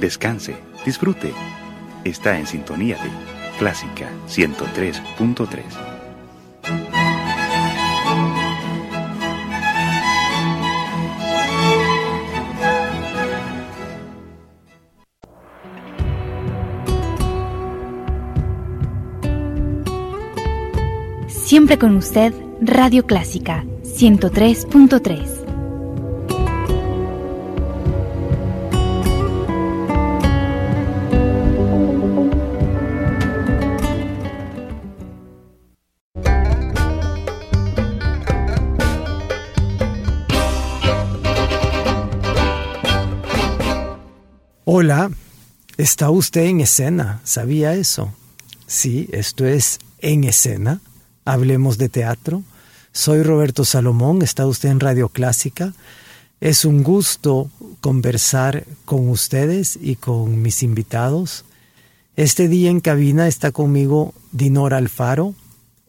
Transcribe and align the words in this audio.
descanse, 0.00 0.56
disfrute. 0.84 1.32
Está 2.04 2.38
en 2.38 2.46
sintonía 2.46 2.96
de 2.96 3.10
Clásica 3.58 4.08
103.3. 4.26 5.90
Siempre 21.28 21.78
con 21.78 21.96
usted, 21.96 22.32
Radio 22.62 23.04
Clásica 23.06 23.64
103.3. 23.82 25.39
Hola, 44.72 45.10
¿está 45.78 46.10
usted 46.10 46.42
en 46.42 46.60
escena? 46.60 47.20
¿Sabía 47.24 47.74
eso? 47.74 48.12
Sí, 48.68 49.08
esto 49.10 49.44
es 49.44 49.80
En 49.98 50.22
Escena. 50.22 50.80
Hablemos 51.24 51.76
de 51.76 51.88
teatro. 51.88 52.44
Soy 52.92 53.24
Roberto 53.24 53.64
Salomón, 53.64 54.22
está 54.22 54.46
usted 54.46 54.68
en 54.68 54.78
Radio 54.78 55.08
Clásica. 55.08 55.74
Es 56.40 56.64
un 56.64 56.84
gusto 56.84 57.50
conversar 57.80 58.64
con 58.84 59.08
ustedes 59.08 59.76
y 59.82 59.96
con 59.96 60.40
mis 60.40 60.62
invitados. 60.62 61.44
Este 62.14 62.46
día 62.46 62.70
en 62.70 62.78
cabina 62.78 63.26
está 63.26 63.50
conmigo 63.50 64.14
Dinora 64.30 64.76
Alfaro, 64.76 65.34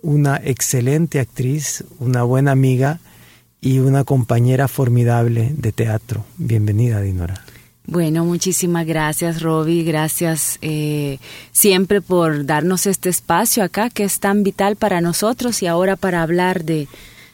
una 0.01 0.41
excelente 0.43 1.19
actriz, 1.19 1.83
una 1.99 2.23
buena 2.23 2.51
amiga 2.51 2.99
y 3.61 3.77
una 3.77 4.05
compañera 4.05 4.67
formidable 4.67 5.53
de 5.55 5.71
teatro. 5.71 6.25
Bienvenida, 6.39 6.99
Dinora. 6.99 7.45
Bueno, 7.85 8.25
muchísimas 8.25 8.85
gracias, 8.85 9.41
Roby. 9.41 9.83
Gracias 9.83 10.59
eh, 10.61 11.19
siempre 11.51 12.01
por 12.01 12.45
darnos 12.45 12.85
este 12.85 13.09
espacio 13.09 13.63
acá 13.63 13.89
que 13.89 14.03
es 14.03 14.19
tan 14.19 14.43
vital 14.43 14.75
para 14.75 15.01
nosotros 15.01 15.61
y 15.63 15.67
ahora 15.67 15.95
para 15.95 16.21
hablar 16.21 16.63
de, 16.63 16.87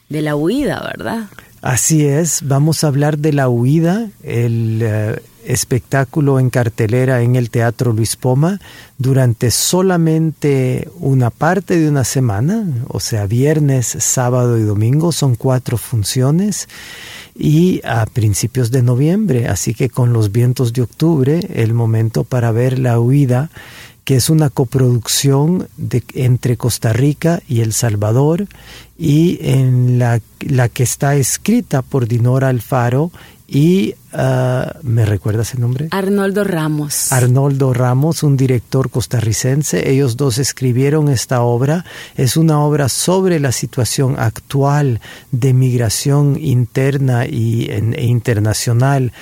de 0.09 0.21
la 0.21 0.35
huida, 0.35 0.81
¿verdad? 0.81 1.27
Así 1.61 2.05
es, 2.05 2.47
vamos 2.47 2.83
a 2.83 2.87
hablar 2.87 3.17
de 3.17 3.33
la 3.33 3.49
huida, 3.49 4.09
el 4.21 4.79
eh, 4.83 5.21
espectáculo 5.43 6.39
en 6.39 6.51
cartelera 6.51 7.21
en 7.23 7.35
el 7.35 7.49
Teatro 7.49 7.93
Luis 7.93 8.15
Poma 8.15 8.59
durante 8.99 9.49
solamente 9.49 10.87
una 10.99 11.31
parte 11.31 11.79
de 11.79 11.89
una 11.89 12.03
semana, 12.03 12.67
o 12.89 12.99
sea, 12.99 13.25
viernes, 13.25 13.87
sábado 13.87 14.57
y 14.59 14.63
domingo, 14.63 15.11
son 15.11 15.35
cuatro 15.35 15.77
funciones 15.77 16.69
y 17.33 17.81
a 17.83 18.05
principios 18.05 18.69
de 18.69 18.83
noviembre, 18.83 19.47
así 19.47 19.73
que 19.73 19.89
con 19.89 20.13
los 20.13 20.31
vientos 20.31 20.73
de 20.73 20.83
octubre, 20.83 21.39
el 21.55 21.73
momento 21.73 22.23
para 22.23 22.51
ver 22.51 22.77
la 22.77 22.99
huida, 22.99 23.49
que 24.07 24.15
es 24.15 24.29
una 24.29 24.49
coproducción 24.49 25.67
de, 25.75 26.01
entre 26.13 26.55
Costa 26.55 26.93
Rica 26.93 27.41
y 27.45 27.59
El 27.59 27.73
Salvador, 27.73 28.47
y 28.97 29.37
en 29.41 29.99
la, 29.99 30.21
la 30.39 30.69
que 30.69 30.83
está 30.83 31.17
escrita 31.17 31.81
por 31.81 32.07
Dinora 32.07 32.47
Alfaro 32.47 33.11
y 33.49 33.95
uh, 34.13 34.77
¿me 34.83 35.05
recuerdas 35.05 35.53
el 35.53 35.59
nombre? 35.59 35.87
Arnoldo 35.91 36.45
Ramos. 36.45 37.11
Arnoldo 37.11 37.73
Ramos, 37.73 38.23
un 38.23 38.35
director 38.35 38.89
costarricense. 38.89 39.89
Ellos 39.89 40.17
dos 40.17 40.37
escribieron 40.37 41.07
esta 41.07 41.41
obra. 41.41 41.85
Es 42.15 42.35
una 42.35 42.59
obra 42.59 42.89
sobre 42.89 43.39
la 43.39 43.53
situación 43.53 44.15
actual 44.17 44.99
de 45.31 45.53
migración 45.53 46.37
interna 46.41 47.25
y, 47.25 47.69
e 47.69 48.05
internacional 48.05 49.13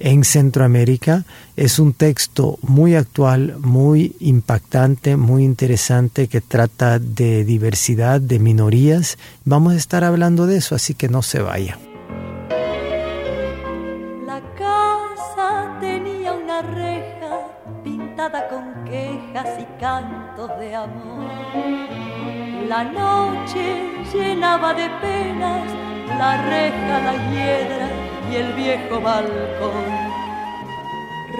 en 0.00 0.24
Centroamérica. 0.24 1.24
Es 1.56 1.78
un 1.78 1.92
texto 1.92 2.58
muy 2.62 2.96
actual, 2.96 3.56
muy 3.60 4.16
impactante, 4.18 5.16
muy 5.16 5.44
interesante 5.44 6.26
que 6.26 6.40
trata 6.40 6.98
de 6.98 7.44
diversidad, 7.44 8.20
de 8.20 8.38
minorías. 8.40 9.18
Vamos 9.44 9.74
a 9.74 9.76
estar 9.76 10.02
hablando 10.02 10.46
de 10.46 10.56
eso, 10.56 10.74
así 10.74 10.94
que 10.94 11.08
no 11.08 11.22
se 11.22 11.40
vaya. 11.40 11.78
con 18.48 18.84
quejas 18.84 19.48
y 19.58 19.80
cantos 19.80 20.50
de 20.60 20.74
amor. 20.74 21.24
La 22.68 22.84
noche 22.84 23.90
llenaba 24.12 24.72
de 24.72 24.88
penas 25.00 25.68
la 26.18 26.42
reja, 26.42 27.00
la 27.00 27.14
hiedra 27.32 27.99
y 28.30 28.36
el 28.36 28.52
viejo 28.54 29.00
balcón. 29.00 29.84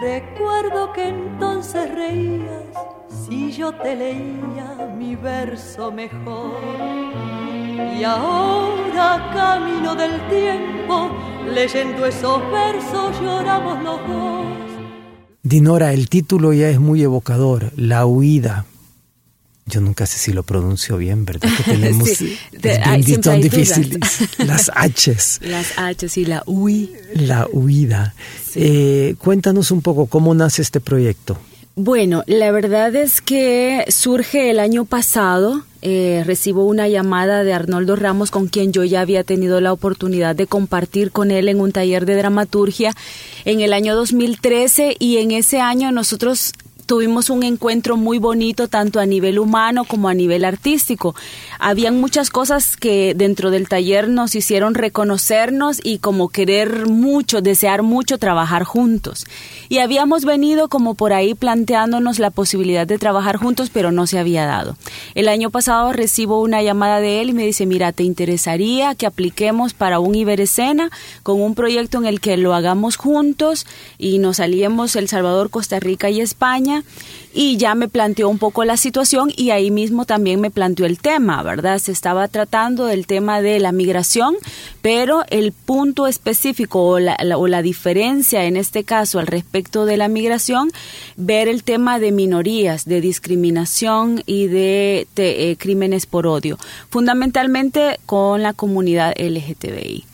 Recuerdo 0.00 0.92
que 0.92 1.08
entonces 1.08 1.94
reías 1.94 2.64
si 3.08 3.52
yo 3.52 3.72
te 3.72 3.94
leía 3.94 4.94
mi 4.96 5.14
verso 5.14 5.92
mejor. 5.92 6.58
Y 7.98 8.02
ahora 8.04 9.30
camino 9.34 9.94
del 9.94 10.20
tiempo, 10.28 11.10
leyendo 11.52 12.06
esos 12.06 12.40
versos 12.50 13.20
lloramos 13.20 13.82
los 13.82 14.08
dos 14.08 14.60
Dinora, 15.42 15.92
el 15.94 16.10
título 16.10 16.52
ya 16.52 16.68
es 16.68 16.78
muy 16.78 17.02
evocador, 17.02 17.72
La 17.74 18.04
huida. 18.04 18.66
Yo 19.66 19.80
nunca 19.80 20.06
sé 20.06 20.18
si 20.18 20.32
lo 20.32 20.42
pronuncio 20.42 20.96
bien, 20.96 21.24
¿verdad? 21.24 21.48
Que 21.56 21.62
tenemos 21.72 22.08
sí, 22.08 22.36
difíciles. 23.40 24.00
Las 24.38 24.70
H's. 24.74 25.40
Las 25.42 25.72
H's 25.76 26.16
y 26.16 26.24
la 26.24 26.42
huida. 26.46 26.98
La 27.14 27.46
huida. 27.50 28.14
Eh, 28.54 29.14
cuéntanos 29.18 29.70
un 29.70 29.82
poco 29.82 30.06
cómo 30.06 30.34
nace 30.34 30.62
este 30.62 30.80
proyecto. 30.80 31.38
Bueno, 31.76 32.24
la 32.26 32.50
verdad 32.50 32.94
es 32.94 33.20
que 33.20 33.84
surge 33.88 34.50
el 34.50 34.58
año 34.58 34.84
pasado. 34.84 35.62
Eh, 35.82 36.22
recibo 36.26 36.66
una 36.66 36.88
llamada 36.88 37.42
de 37.42 37.54
Arnoldo 37.54 37.96
Ramos, 37.96 38.30
con 38.30 38.48
quien 38.48 38.72
yo 38.72 38.84
ya 38.84 39.00
había 39.00 39.24
tenido 39.24 39.62
la 39.62 39.72
oportunidad 39.72 40.36
de 40.36 40.46
compartir 40.46 41.10
con 41.10 41.30
él 41.30 41.48
en 41.48 41.58
un 41.58 41.72
taller 41.72 42.04
de 42.04 42.16
dramaturgia 42.16 42.94
en 43.46 43.60
el 43.60 43.72
año 43.72 43.94
2013 43.94 44.96
y 44.98 45.18
en 45.18 45.30
ese 45.30 45.60
año 45.60 45.90
nosotros 45.90 46.52
tuvimos 46.90 47.30
un 47.30 47.44
encuentro 47.44 47.96
muy 47.96 48.18
bonito 48.18 48.66
tanto 48.66 48.98
a 48.98 49.06
nivel 49.06 49.38
humano 49.38 49.84
como 49.84 50.08
a 50.08 50.14
nivel 50.14 50.44
artístico. 50.44 51.14
Habían 51.60 52.00
muchas 52.00 52.30
cosas 52.30 52.76
que 52.76 53.14
dentro 53.14 53.52
del 53.52 53.68
taller 53.68 54.08
nos 54.08 54.34
hicieron 54.34 54.74
reconocernos 54.74 55.78
y 55.84 55.98
como 55.98 56.30
querer 56.30 56.88
mucho, 56.88 57.42
desear 57.42 57.84
mucho 57.84 58.18
trabajar 58.18 58.64
juntos. 58.64 59.24
Y 59.68 59.78
habíamos 59.78 60.24
venido 60.24 60.68
como 60.68 60.96
por 60.96 61.12
ahí 61.12 61.34
planteándonos 61.34 62.18
la 62.18 62.30
posibilidad 62.30 62.88
de 62.88 62.98
trabajar 62.98 63.36
juntos, 63.36 63.70
pero 63.72 63.92
no 63.92 64.08
se 64.08 64.18
había 64.18 64.44
dado. 64.44 64.76
El 65.14 65.28
año 65.28 65.50
pasado 65.50 65.92
recibo 65.92 66.42
una 66.42 66.60
llamada 66.60 66.98
de 66.98 67.20
él 67.20 67.30
y 67.30 67.34
me 67.34 67.46
dice, 67.46 67.66
mira, 67.66 67.92
¿te 67.92 68.02
interesaría 68.02 68.96
que 68.96 69.06
apliquemos 69.06 69.74
para 69.74 70.00
un 70.00 70.16
Iberescena 70.16 70.90
con 71.22 71.40
un 71.40 71.54
proyecto 71.54 71.98
en 71.98 72.06
el 72.06 72.20
que 72.20 72.36
lo 72.36 72.52
hagamos 72.52 72.96
juntos 72.96 73.64
y 73.96 74.18
nos 74.18 74.38
salíamos 74.38 74.96
El 74.96 75.06
Salvador, 75.06 75.50
Costa 75.50 75.78
Rica 75.78 76.10
y 76.10 76.20
España? 76.20 76.79
Y 77.32 77.56
ya 77.56 77.74
me 77.74 77.88
planteó 77.88 78.28
un 78.28 78.38
poco 78.38 78.64
la 78.64 78.76
situación 78.76 79.32
y 79.36 79.50
ahí 79.50 79.70
mismo 79.70 80.04
también 80.04 80.40
me 80.40 80.50
planteó 80.50 80.86
el 80.86 80.98
tema, 80.98 81.42
¿verdad? 81.42 81.78
Se 81.78 81.92
estaba 81.92 82.26
tratando 82.28 82.86
del 82.86 83.06
tema 83.06 83.40
de 83.40 83.60
la 83.60 83.72
migración, 83.72 84.34
pero 84.82 85.22
el 85.30 85.52
punto 85.52 86.06
específico 86.06 86.82
o 86.82 86.98
la, 86.98 87.16
o 87.36 87.46
la 87.46 87.62
diferencia 87.62 88.44
en 88.44 88.56
este 88.56 88.84
caso 88.84 89.18
al 89.18 89.26
respecto 89.26 89.84
de 89.84 89.96
la 89.96 90.08
migración, 90.08 90.72
ver 91.16 91.48
el 91.48 91.62
tema 91.62 91.98
de 91.98 92.12
minorías, 92.12 92.84
de 92.84 93.00
discriminación 93.00 94.22
y 94.26 94.48
de, 94.48 95.06
eh, 95.16 95.56
crímenes 95.58 96.06
por 96.06 96.26
odio, 96.26 96.58
fundamentalmente 96.88 97.98
con 98.06 98.42
la 98.42 98.52
comunidad 98.54 99.14
LGTBI. 99.16 100.09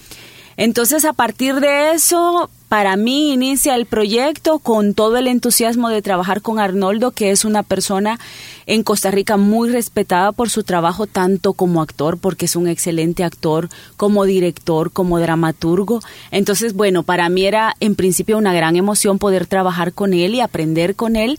Entonces, 0.56 1.04
a 1.04 1.12
partir 1.12 1.56
de 1.56 1.92
eso, 1.92 2.48
para 2.68 2.96
mí 2.96 3.32
inicia 3.32 3.74
el 3.76 3.86
proyecto 3.86 4.58
con 4.58 4.94
todo 4.94 5.18
el 5.18 5.28
entusiasmo 5.28 5.88
de 5.88 6.02
trabajar 6.02 6.42
con 6.42 6.58
Arnoldo, 6.58 7.10
que 7.10 7.30
es 7.30 7.44
una 7.44 7.62
persona 7.62 8.18
en 8.66 8.82
Costa 8.82 9.10
Rica 9.10 9.36
muy 9.36 9.70
respetada 9.70 10.32
por 10.32 10.50
su 10.50 10.64
trabajo 10.64 11.06
tanto 11.06 11.52
como 11.52 11.82
actor, 11.82 12.18
porque 12.18 12.46
es 12.46 12.56
un 12.56 12.68
excelente 12.68 13.22
actor, 13.22 13.68
como 13.96 14.24
director, 14.24 14.90
como 14.90 15.20
dramaturgo. 15.20 16.00
Entonces, 16.30 16.74
bueno, 16.74 17.02
para 17.02 17.28
mí 17.28 17.44
era 17.44 17.76
en 17.80 17.94
principio 17.94 18.38
una 18.38 18.54
gran 18.54 18.76
emoción 18.76 19.18
poder 19.18 19.46
trabajar 19.46 19.92
con 19.92 20.14
él 20.14 20.34
y 20.34 20.40
aprender 20.40 20.96
con 20.96 21.16
él. 21.16 21.38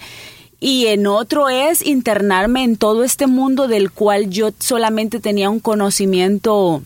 Y 0.59 0.87
en 0.87 1.05
otro 1.07 1.49
es 1.49 1.85
internarme 1.85 2.63
en 2.63 2.77
todo 2.77 3.03
este 3.03 3.27
mundo 3.27 3.67
del 3.67 3.91
cual 3.91 4.29
yo 4.29 4.51
solamente 4.59 5.19
tenía 5.19 5.49
un 5.49 5.59
conocimiento 5.59 6.81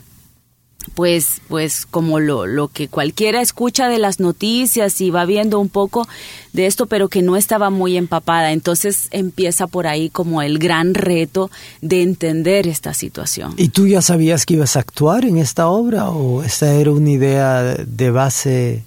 pues, 0.95 1.41
pues 1.47 1.85
como 1.85 2.19
lo, 2.19 2.45
lo 2.45 2.67
que 2.67 2.87
cualquiera 2.87 3.41
escucha 3.41 3.87
de 3.87 3.99
las 3.99 4.19
noticias 4.19 5.01
y 5.01 5.09
va 5.09 5.25
viendo 5.25 5.59
un 5.59 5.69
poco 5.69 6.07
de 6.53 6.65
esto, 6.65 6.85
pero 6.85 7.07
que 7.07 7.21
no 7.21 7.35
estaba 7.35 7.69
muy 7.69 7.97
empapada. 7.97 8.51
Entonces 8.51 9.07
empieza 9.11 9.67
por 9.67 9.87
ahí 9.87 10.09
como 10.09 10.41
el 10.41 10.59
gran 10.59 10.93
reto 10.93 11.49
de 11.81 12.01
entender 12.01 12.67
esta 12.67 12.93
situación. 12.93 13.53
¿Y 13.57 13.69
tú 13.69 13.87
ya 13.87 14.01
sabías 14.01 14.45
que 14.45 14.55
ibas 14.55 14.75
a 14.75 14.79
actuar 14.79 15.25
en 15.25 15.37
esta 15.37 15.67
obra 15.67 16.09
o 16.09 16.43
esta 16.43 16.73
era 16.73 16.91
una 16.91 17.09
idea 17.09 17.75
de 17.75 18.11
base 18.11 18.83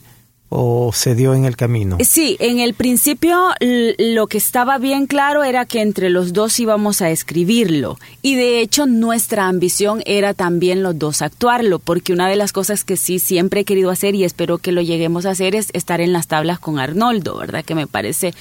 o 0.49 0.93
se 0.93 1.15
dio 1.15 1.35
en 1.35 1.45
el 1.45 1.57
camino? 1.57 1.99
Sí, 2.01 2.37
en 2.39 2.61
el 2.61 2.75
principio 2.75 3.51
lo 3.61 4.27
que 4.27 4.39
estaba 4.39 4.79
bien 4.79 5.07
claro 5.07 5.43
era 5.43 5.65
que 5.65 5.81
entre 5.81 6.11
los 6.11 6.33
dos 6.33 6.61
íbamos 6.61 7.03
a 7.03 7.11
escribirlo 7.11 7.99
y 8.23 8.37
de 8.37 8.61
hecho 8.61 8.87
nuestra 8.87 9.49
ambición 9.49 10.03
era 10.07 10.33
también 10.35 10.83
los 10.83 10.99
dos 10.99 11.23
actuarlo, 11.23 11.79
porque 11.79 12.13
una 12.13 12.29
de 12.29 12.37
las 12.37 12.53
cosas 12.53 12.85
que 12.85 12.97
sí 12.97 13.19
siempre 13.19 13.61
he 13.61 13.65
querido 13.65 13.91
hacer 13.91 14.15
y 14.15 14.25
espero 14.25 14.59
que 14.59 14.73
lo 14.73 14.83
lleguemos 14.83 15.27
a 15.27 15.31
hacer 15.31 15.55
es 15.55 15.71
estar 15.73 16.01
en 16.01 16.13
las 16.13 16.29
tablas 16.29 16.59
con 16.59 16.79
Arnoldo, 16.79 17.37
¿verdad? 17.37 17.65
Que 17.65 17.75
me 17.75 17.87
parece 17.87 18.35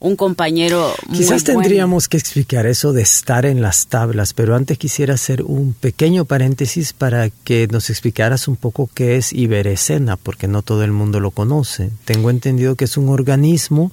un 0.00 0.14
compañero 0.14 0.94
muy 1.08 1.18
Quizás 1.18 1.42
tendríamos 1.42 2.08
que 2.08 2.16
explicar 2.16 2.66
eso 2.66 2.92
de 2.92 3.02
estar 3.02 3.44
en 3.46 3.60
las 3.60 3.88
tablas, 3.88 4.32
pero 4.32 4.54
antes 4.54 4.78
quisiera 4.78 5.14
hacer 5.14 5.42
un 5.42 5.74
pequeño 5.74 6.24
paréntesis 6.24 6.92
para 6.92 7.30
que 7.30 7.66
nos 7.68 7.90
explicaras 7.90 8.46
un 8.46 8.56
poco 8.56 8.88
qué 8.94 9.16
es 9.16 9.32
Iberescena, 9.32 10.16
porque 10.16 10.46
no 10.46 10.62
todo 10.62 10.84
el 10.84 10.92
mundo 10.92 11.18
lo 11.18 11.32
conoce. 11.32 11.90
Tengo 12.04 12.30
entendido 12.30 12.76
que 12.76 12.84
es 12.84 12.96
un 12.96 13.08
organismo 13.08 13.90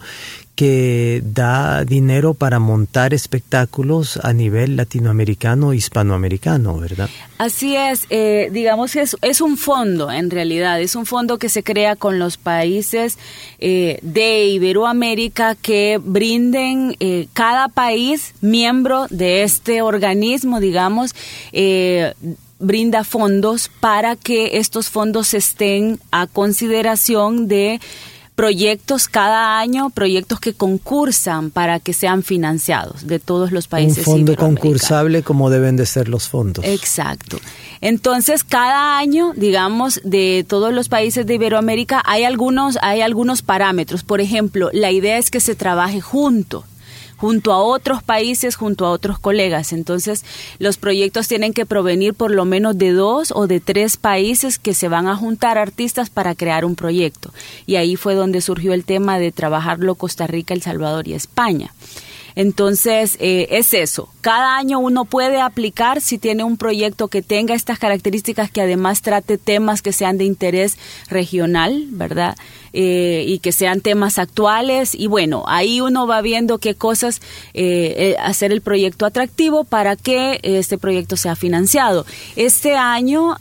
que 0.56 1.22
da 1.24 1.84
dinero 1.84 2.34
para 2.34 2.60
montar 2.60 3.14
espectáculos 3.14 4.18
a 4.24 4.32
nivel 4.32 4.78
latinoamericano 4.78 5.74
e 5.74 5.78
hispanoamericano, 5.78 6.80
¿verdad? 6.80 7.10
Así 7.38 7.76
es, 7.76 8.08
eh, 8.10 8.50
digamos 8.52 8.96
es, 8.96 9.18
es 9.22 9.42
un 9.42 9.58
fondo 9.58 10.10
en 10.10 10.30
realidad, 10.30 10.80
es 10.80 10.96
un 10.96 11.06
fondo 11.06 11.38
que 11.38 11.50
se 11.50 11.62
crea 11.62 11.98
con 11.98 12.20
los 12.20 12.38
países 12.38 13.18
eh, 13.60 14.00
de 14.02 14.46
Iberoamérica 14.48 15.56
que 15.56 16.00
brinden 16.02 16.96
eh, 17.02 17.28
cada 17.34 17.68
país 17.68 18.34
miembro 18.40 19.08
de 19.10 19.44
este 19.44 19.82
organismo, 19.82 20.62
digamos, 20.62 21.14
brinda 22.60 23.04
fondos 23.04 23.70
para 23.82 24.16
que 24.16 24.58
estos 24.58 24.90
fondos 24.90 25.34
estén 25.34 26.00
a 26.12 26.26
consideración 26.26 27.48
de 27.50 27.82
proyectos 28.36 29.08
cada 29.08 29.58
año, 29.58 29.90
proyectos 29.90 30.40
que 30.40 30.54
concursan 30.54 31.52
para 31.52 31.80
que 31.80 31.94
sean 31.94 32.22
financiados 32.22 33.08
de 33.08 33.20
todos 33.20 33.52
los 33.52 33.68
países. 33.68 34.06
Un 34.06 34.14
fondo 34.14 34.36
concursable 34.36 35.24
como 35.24 35.50
deben 35.50 35.78
de 35.78 35.86
ser 35.86 36.10
los 36.10 36.28
fondos. 36.28 36.64
Exacto. 36.66 37.40
Entonces, 37.82 38.44
cada 38.44 38.98
año, 38.98 39.34
digamos, 39.36 40.02
de 40.04 40.46
todos 40.48 40.74
los 40.74 40.90
países 40.90 41.26
de 41.26 41.36
Iberoamérica 41.36 42.02
hay 42.06 42.24
algunos, 42.24 42.78
hay 42.82 43.02
algunos 43.02 43.42
parámetros. 43.42 44.04
Por 44.04 44.22
ejemplo, 44.22 44.70
la 44.74 44.92
idea 44.92 45.18
es 45.18 45.32
que 45.32 45.40
se 45.40 45.56
trabaje 45.56 46.02
junto 46.02 46.66
junto 47.18 47.54
a 47.54 47.62
otros 47.62 48.04
países, 48.04 48.56
junto 48.56 48.86
a 48.86 48.92
otros 48.92 49.20
colegas. 49.20 49.74
Entonces, 49.74 50.26
los 50.60 50.78
proyectos 50.78 51.28
tienen 51.28 51.54
que 51.54 51.66
provenir 51.66 52.14
por 52.14 52.32
lo 52.32 52.46
menos 52.46 52.78
de 52.78 52.92
dos 52.92 53.32
o 53.36 53.48
de 53.48 53.60
tres 53.60 53.98
países 53.98 54.60
que 54.60 54.74
se 54.74 54.88
van 54.88 55.08
a 55.08 55.16
juntar 55.16 55.58
artistas 55.58 56.10
para 56.10 56.36
crear 56.36 56.66
un 56.66 56.76
proyecto. 56.76 57.32
Y 57.66 57.76
ahí 57.76 57.96
fue 57.96 58.16
donde 58.16 58.42
surgió 58.42 58.74
el 58.74 58.86
tema 58.86 59.20
de 59.20 59.32
trabajarlo 59.32 59.96
Costa 59.96 60.28
Rica, 60.28 60.54
El 60.54 60.62
Salvador 60.62 61.08
y 61.08 61.14
España. 61.14 61.74
Entonces, 62.36 63.18
eh, 63.20 63.48
es 63.52 63.74
eso. 63.74 64.10
Cada 64.22 64.58
año 64.58 64.80
uno 64.80 65.06
puede 65.06 65.40
aplicar 65.40 66.02
si 66.02 66.18
tiene 66.18 66.44
un 66.44 66.58
proyecto 66.58 67.08
que 67.08 67.22
tenga 67.22 67.56
estas 67.56 67.80
características, 67.80 68.52
que 68.52 68.62
además 68.62 69.02
trate 69.02 69.38
temas 69.38 69.82
que 69.82 69.94
sean 69.94 70.18
de 70.18 70.26
interés 70.26 70.78
regional, 71.10 71.86
¿verdad? 71.92 72.36
Eh, 72.74 73.24
y 73.26 73.40
que 73.40 73.54
sean 73.54 73.80
temas 73.80 74.20
actuales. 74.20 74.94
Y 74.94 75.08
bueno, 75.08 75.46
ahí 75.48 75.80
uno 75.80 76.08
va 76.08 76.22
viendo 76.22 76.58
qué 76.58 76.76
cosas 76.76 77.22
eh, 77.54 78.16
hacer 78.20 78.52
el 78.52 78.62
proyecto 78.62 79.06
atractivo 79.06 79.64
para 79.64 79.96
que 79.96 80.40
este 80.44 80.78
proyecto 80.78 81.16
sea 81.16 81.38
financiado. 81.38 82.06
Este 82.36 82.76
año 82.76 83.38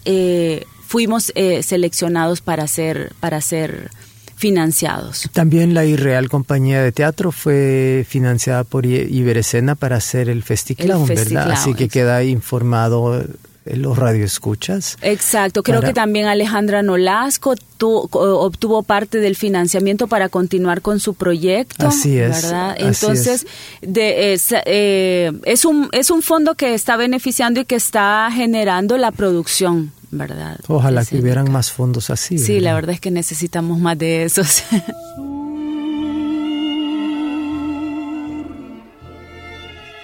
fuimos 0.87 1.33
seleccionados 1.63 2.41
para 2.41 2.63
hacer, 2.63 3.13
para 3.19 3.39
hacer 3.39 3.91
financiados. 4.37 5.29
También 5.33 5.75
la 5.75 5.85
Irreal 5.85 6.29
Compañía 6.29 6.83
de 6.83 6.93
Teatro 6.93 7.33
fue 7.33 8.05
financiada 8.09 8.65
por 8.65 8.87
Iberescena 8.87 9.75
para 9.75 9.97
hacer 9.97 10.29
el 10.29 10.43
Festiclown, 10.43 11.07
¿verdad? 11.07 11.51
Así 11.51 11.75
que 11.75 11.89
queda 11.89 12.23
informado 12.25 13.25
en 13.67 13.83
los 13.83 13.97
radioescuchas. 13.97 14.99
Exacto, 15.03 15.63
creo 15.63 15.81
que 15.81 15.93
también 15.93 16.27
Alejandra 16.27 16.83
Nolasco 16.83 17.55
obtuvo 17.81 18.83
parte 18.83 19.19
del 19.19 19.37
financiamiento 19.37 20.07
para 20.07 20.29
continuar 20.29 20.83
con 20.83 21.01
su 21.01 21.15
proyecto. 21.15 21.87
Así 21.87 22.19
es. 22.19 22.43
¿verdad? 22.43 22.77
Entonces, 22.79 23.47
De, 23.81 24.35
eh, 24.67 25.33
es, 25.45 25.65
un, 25.65 25.89
es 25.93 26.11
un 26.11 26.23
fondo 26.23 26.55
que 26.55 26.75
está 26.75 26.97
beneficiando 26.97 27.61
y 27.61 27.65
que 27.65 27.77
está 27.77 28.29
generando 28.33 28.99
la 28.99 29.13
producción 29.13 29.93
¿verdad? 30.17 30.59
Ojalá 30.69 31.05
que 31.05 31.19
hubieran 31.19 31.51
más 31.51 31.71
fondos 31.73 32.11
así. 32.11 32.39
Sí, 32.39 32.61
la 32.61 32.75
verdad 32.75 32.95
es 32.95 33.01
que 33.01 33.11
necesitamos 33.11 33.79
más 33.79 33.99
de 33.99 34.25
esos. 34.25 34.65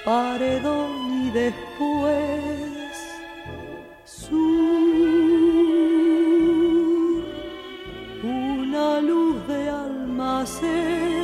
Paredón 0.05 1.27
y 1.27 1.31
después 1.31 2.81
sur, 4.05 4.31
una 8.25 9.01
luz 9.01 9.47
de 9.47 9.69
almacén. 9.69 11.21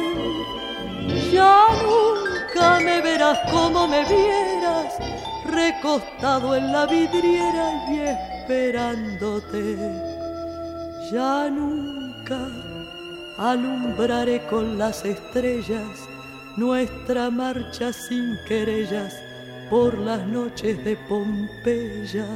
Ya 1.32 1.66
nunca 1.82 2.80
me 2.80 3.00
verás 3.00 3.38
como 3.50 3.88
me 3.88 4.04
vieras, 4.04 4.94
recostado 5.46 6.54
en 6.54 6.72
la 6.72 6.86
vidriera 6.86 7.86
y 7.90 8.35
esperándote. 8.46 9.76
Ya 11.10 11.50
nunca 11.50 12.48
alumbraré 13.38 14.40
con 14.46 14.78
las 14.78 15.04
estrellas 15.04 16.08
nuestra 16.56 17.28
marcha 17.28 17.92
sin 17.92 18.38
querellas 18.46 19.14
por 19.68 19.98
las 19.98 20.24
noches 20.26 20.82
de 20.84 20.96
Pompeya. 21.08 22.26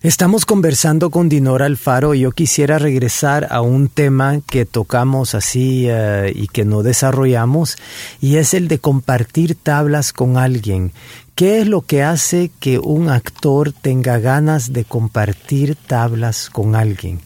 Estamos 0.00 0.46
conversando 0.46 1.10
con 1.10 1.28
Dinora 1.28 1.66
Alfaro 1.66 2.14
y 2.14 2.20
yo 2.20 2.30
quisiera 2.30 2.78
regresar 2.78 3.48
a 3.50 3.62
un 3.62 3.88
tema 3.88 4.40
que 4.48 4.64
tocamos 4.64 5.34
así 5.34 5.86
eh, 5.88 6.32
y 6.32 6.46
que 6.46 6.64
no 6.64 6.84
desarrollamos 6.84 7.76
y 8.20 8.36
es 8.36 8.54
el 8.54 8.68
de 8.68 8.78
compartir 8.78 9.56
tablas 9.56 10.12
con 10.12 10.36
alguien. 10.36 10.92
¿Qué 11.34 11.60
es 11.60 11.66
lo 11.66 11.80
que 11.80 12.04
hace 12.04 12.52
que 12.60 12.78
un 12.78 13.10
actor 13.10 13.72
tenga 13.72 14.20
ganas 14.20 14.72
de 14.72 14.84
compartir 14.84 15.74
tablas 15.74 16.48
con 16.48 16.76
alguien? 16.76 17.18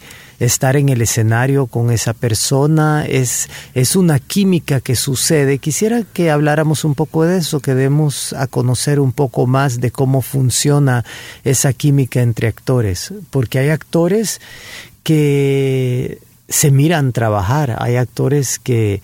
Estar 0.42 0.76
en 0.76 0.88
el 0.88 1.00
escenario 1.02 1.66
con 1.68 1.92
esa 1.92 2.14
persona 2.14 3.06
es, 3.06 3.48
es 3.74 3.94
una 3.94 4.18
química 4.18 4.80
que 4.80 4.96
sucede. 4.96 5.58
Quisiera 5.58 6.02
que 6.02 6.30
habláramos 6.30 6.84
un 6.84 6.96
poco 6.96 7.24
de 7.24 7.38
eso, 7.38 7.60
que 7.60 7.74
demos 7.74 8.32
a 8.32 8.48
conocer 8.48 8.98
un 8.98 9.12
poco 9.12 9.46
más 9.46 9.80
de 9.80 9.92
cómo 9.92 10.20
funciona 10.20 11.04
esa 11.44 11.72
química 11.72 12.22
entre 12.22 12.48
actores, 12.48 13.14
porque 13.30 13.60
hay 13.60 13.68
actores 13.68 14.40
que 15.04 16.18
se 16.48 16.70
miran 16.72 17.12
trabajar, 17.12 17.76
hay 17.78 17.94
actores 17.94 18.58
que 18.58 19.00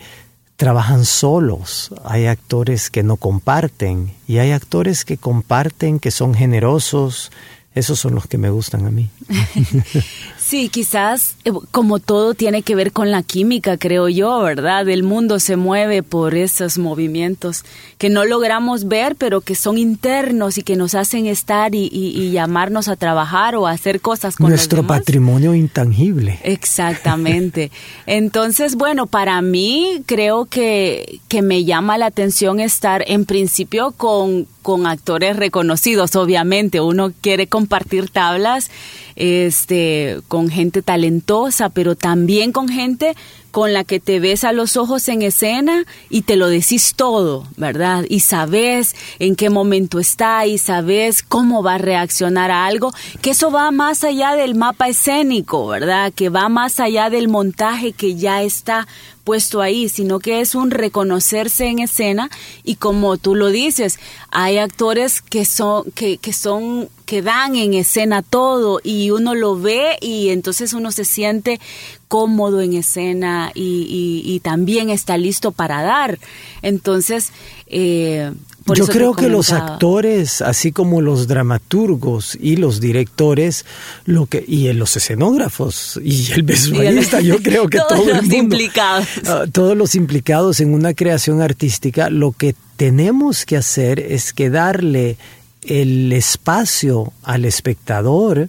trabajan 0.57 1.05
solos, 1.05 1.95
hay 2.05 2.27
actores 2.27 2.91
que 2.91 3.05
no 3.05 3.17
comparten 3.17 4.13
y 4.27 4.39
hay 4.39 4.51
actores 4.51 5.05
que 5.05 5.17
comparten, 5.17 6.01
que 6.01 6.11
son 6.11 6.35
generosos, 6.35 7.31
esos 7.77 8.01
son 8.01 8.17
los 8.17 8.27
que 8.27 8.39
me 8.39 8.51
gustan 8.51 8.87
a 8.87 8.91
mí. 8.91 9.09
Sí, 10.49 10.71
quizás 10.71 11.37
eh, 11.45 11.53
como 11.73 11.99
todo 11.99 12.33
tiene 12.33 12.63
que 12.63 12.75
ver 12.75 12.93
con 12.93 13.11
la 13.11 13.23
química, 13.23 13.77
creo 13.77 14.09
yo, 14.09 14.41
¿verdad? 14.41 14.89
El 14.89 15.03
mundo 15.03 15.41
se 15.41 15.57
mueve 15.57 16.03
por 16.03 16.35
esos 16.35 16.79
movimientos 16.79 17.67
que 17.99 18.09
no 18.09 18.25
logramos 18.25 18.89
ver, 18.89 19.15
pero 19.15 19.43
que 19.43 19.55
son 19.55 19.77
internos 19.77 20.57
y 20.57 20.63
que 20.63 20.75
nos 20.75 20.95
hacen 20.95 21.27
estar 21.27 21.75
y, 21.75 22.31
llamarnos 22.31 22.89
a 22.89 22.97
trabajar 22.97 23.57
o 23.57 23.67
a 23.67 23.73
hacer 23.73 24.01
cosas 24.01 24.37
con 24.37 24.49
Nuestro 24.49 24.87
patrimonio 24.87 25.55
intangible. 25.55 26.39
Exactamente. 26.43 27.71
Entonces, 28.07 28.75
bueno, 28.75 29.07
para 29.07 29.43
mí 29.43 30.03
creo 30.07 30.47
que, 30.47 31.21
que 31.29 31.43
me 31.43 31.67
llama 31.67 31.99
la 31.99 32.07
atención 32.07 32.59
estar 32.59 33.05
en 33.07 33.27
principio 33.27 33.91
con, 33.91 34.47
con 34.63 34.87
actores 34.87 35.37
reconocidos, 35.37 36.17
obviamente. 36.17 36.81
Uno 36.81 37.13
quiere 37.21 37.49
compartir 37.49 38.09
tablas 38.09 38.71
este, 39.19 40.21
con 40.29 40.49
gente 40.49 40.81
talentosa, 40.81 41.71
pero 41.71 41.97
también 41.97 42.53
con 42.53 42.69
gente 42.69 43.17
con 43.51 43.73
la 43.73 43.83
que 43.83 43.99
te 43.99 44.21
ves 44.21 44.45
a 44.45 44.53
los 44.53 44.77
ojos 44.77 45.09
en 45.09 45.23
escena 45.23 45.85
y 46.09 46.23
te 46.23 46.37
lo 46.37 46.47
decís 46.47 46.95
todo, 46.95 47.45
¿verdad? 47.57 48.05
Y 48.09 48.21
sabes 48.21 48.95
en 49.19 49.35
qué 49.35 49.51
momento 49.51 49.99
está 49.99 50.47
y 50.47 50.59
sabes 50.59 51.25
cómo 51.25 51.65
va 51.65 51.75
a 51.75 51.79
reaccionar 51.79 52.53
a 52.53 52.67
algo, 52.67 52.93
que 53.21 53.31
eso 53.31 53.51
va 53.51 53.73
más 53.73 54.05
allá 54.05 54.37
del 54.37 54.55
mapa 54.55 54.87
escénico, 54.87 55.67
¿verdad? 55.67 56.13
Que 56.15 56.29
va 56.29 56.49
más 56.49 56.79
allá 56.79 57.11
del 57.11 57.27
montaje 57.27 57.91
que 57.91 58.15
ya 58.15 58.43
está 58.43 58.87
puesto 59.25 59.61
ahí, 59.61 59.89
sino 59.89 60.21
que 60.21 60.41
es 60.41 60.55
un 60.55 60.71
reconocerse 60.71 61.67
en 61.67 61.81
escena 61.81 62.31
y 62.63 62.77
como 62.77 63.17
tú 63.17 63.35
lo 63.35 63.49
dices, 63.49 63.99
hay 64.31 64.59
actores 64.59 65.23
que 65.23 65.45
son 65.45 65.91
que, 65.91 66.19
que 66.19 66.33
son 66.33 66.89
que 67.09 67.23
dan 67.23 67.57
en 67.57 67.73
escena 67.73 68.21
todo 68.21 68.81
y 68.85 69.09
uno 69.13 69.35
lo 69.35 69.59
ve 69.59 69.97
y 70.03 70.29
entonces 70.29 70.75
uno 70.75 70.93
se 70.93 71.07
siente 71.07 71.59
cómodo 72.07 72.61
en 72.61 72.75
escena 72.75 73.51
y, 73.55 74.23
y, 74.27 74.41
también 74.41 74.91
está 74.91 75.17
listo 75.17 75.51
para 75.51 75.83
dar. 75.83 76.19
Entonces, 76.61 77.33
eh, 77.67 78.31
yo 78.75 78.87
creo 78.87 79.15
que 79.15 79.31
los 79.31 79.53
actores, 79.53 80.43
así 80.43 80.71
como 80.71 81.01
los 81.01 81.29
dramaturgos 81.29 82.37
y 82.39 82.57
los 82.57 82.79
directores, 82.79 83.65
lo 84.05 84.27
que 84.27 84.45
y 84.47 84.71
los 84.75 84.95
escenógrafos 84.95 85.99
y 86.05 86.31
el 86.35 86.43
vestuarista, 86.43 87.23
yo 87.23 87.39
creo 87.39 87.69
que 87.69 87.79
todos 87.89 88.07
los 88.07 88.33
implicados, 88.35 89.07
ah, 89.27 89.45
todos 89.51 89.75
los 89.75 89.95
implicados 89.95 90.61
en 90.61 90.75
una 90.75 90.93
creación 90.93 91.41
artística, 91.41 92.11
lo 92.11 92.33
que 92.33 92.55
tenemos 92.77 93.47
que 93.47 93.57
hacer 93.57 93.99
es 93.99 94.35
que 94.35 94.51
darle 94.51 95.17
el 95.63 96.13
espacio 96.13 97.13
al 97.23 97.45
espectador 97.45 98.49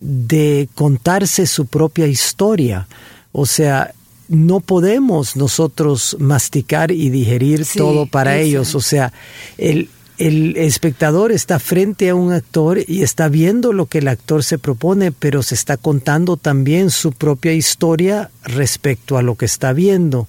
de 0.00 0.68
contarse 0.74 1.46
su 1.46 1.66
propia 1.66 2.06
historia. 2.06 2.86
O 3.32 3.46
sea, 3.46 3.92
no 4.28 4.60
podemos 4.60 5.36
nosotros 5.36 6.16
masticar 6.18 6.90
y 6.90 7.10
digerir 7.10 7.66
todo 7.66 8.06
para 8.06 8.38
ellos. 8.38 8.74
O 8.74 8.80
sea, 8.80 9.12
el, 9.58 9.88
el 10.18 10.56
espectador 10.56 11.32
está 11.32 11.58
frente 11.58 12.08
a 12.08 12.14
un 12.14 12.32
actor 12.32 12.78
y 12.86 13.02
está 13.02 13.28
viendo 13.28 13.72
lo 13.72 13.86
que 13.86 13.98
el 13.98 14.08
actor 14.08 14.42
se 14.42 14.58
propone, 14.58 15.12
pero 15.12 15.42
se 15.42 15.54
está 15.54 15.76
contando 15.76 16.36
también 16.36 16.90
su 16.90 17.12
propia 17.12 17.52
historia 17.52 18.30
respecto 18.42 19.18
a 19.18 19.22
lo 19.22 19.36
que 19.36 19.44
está 19.44 19.72
viendo. 19.72 20.28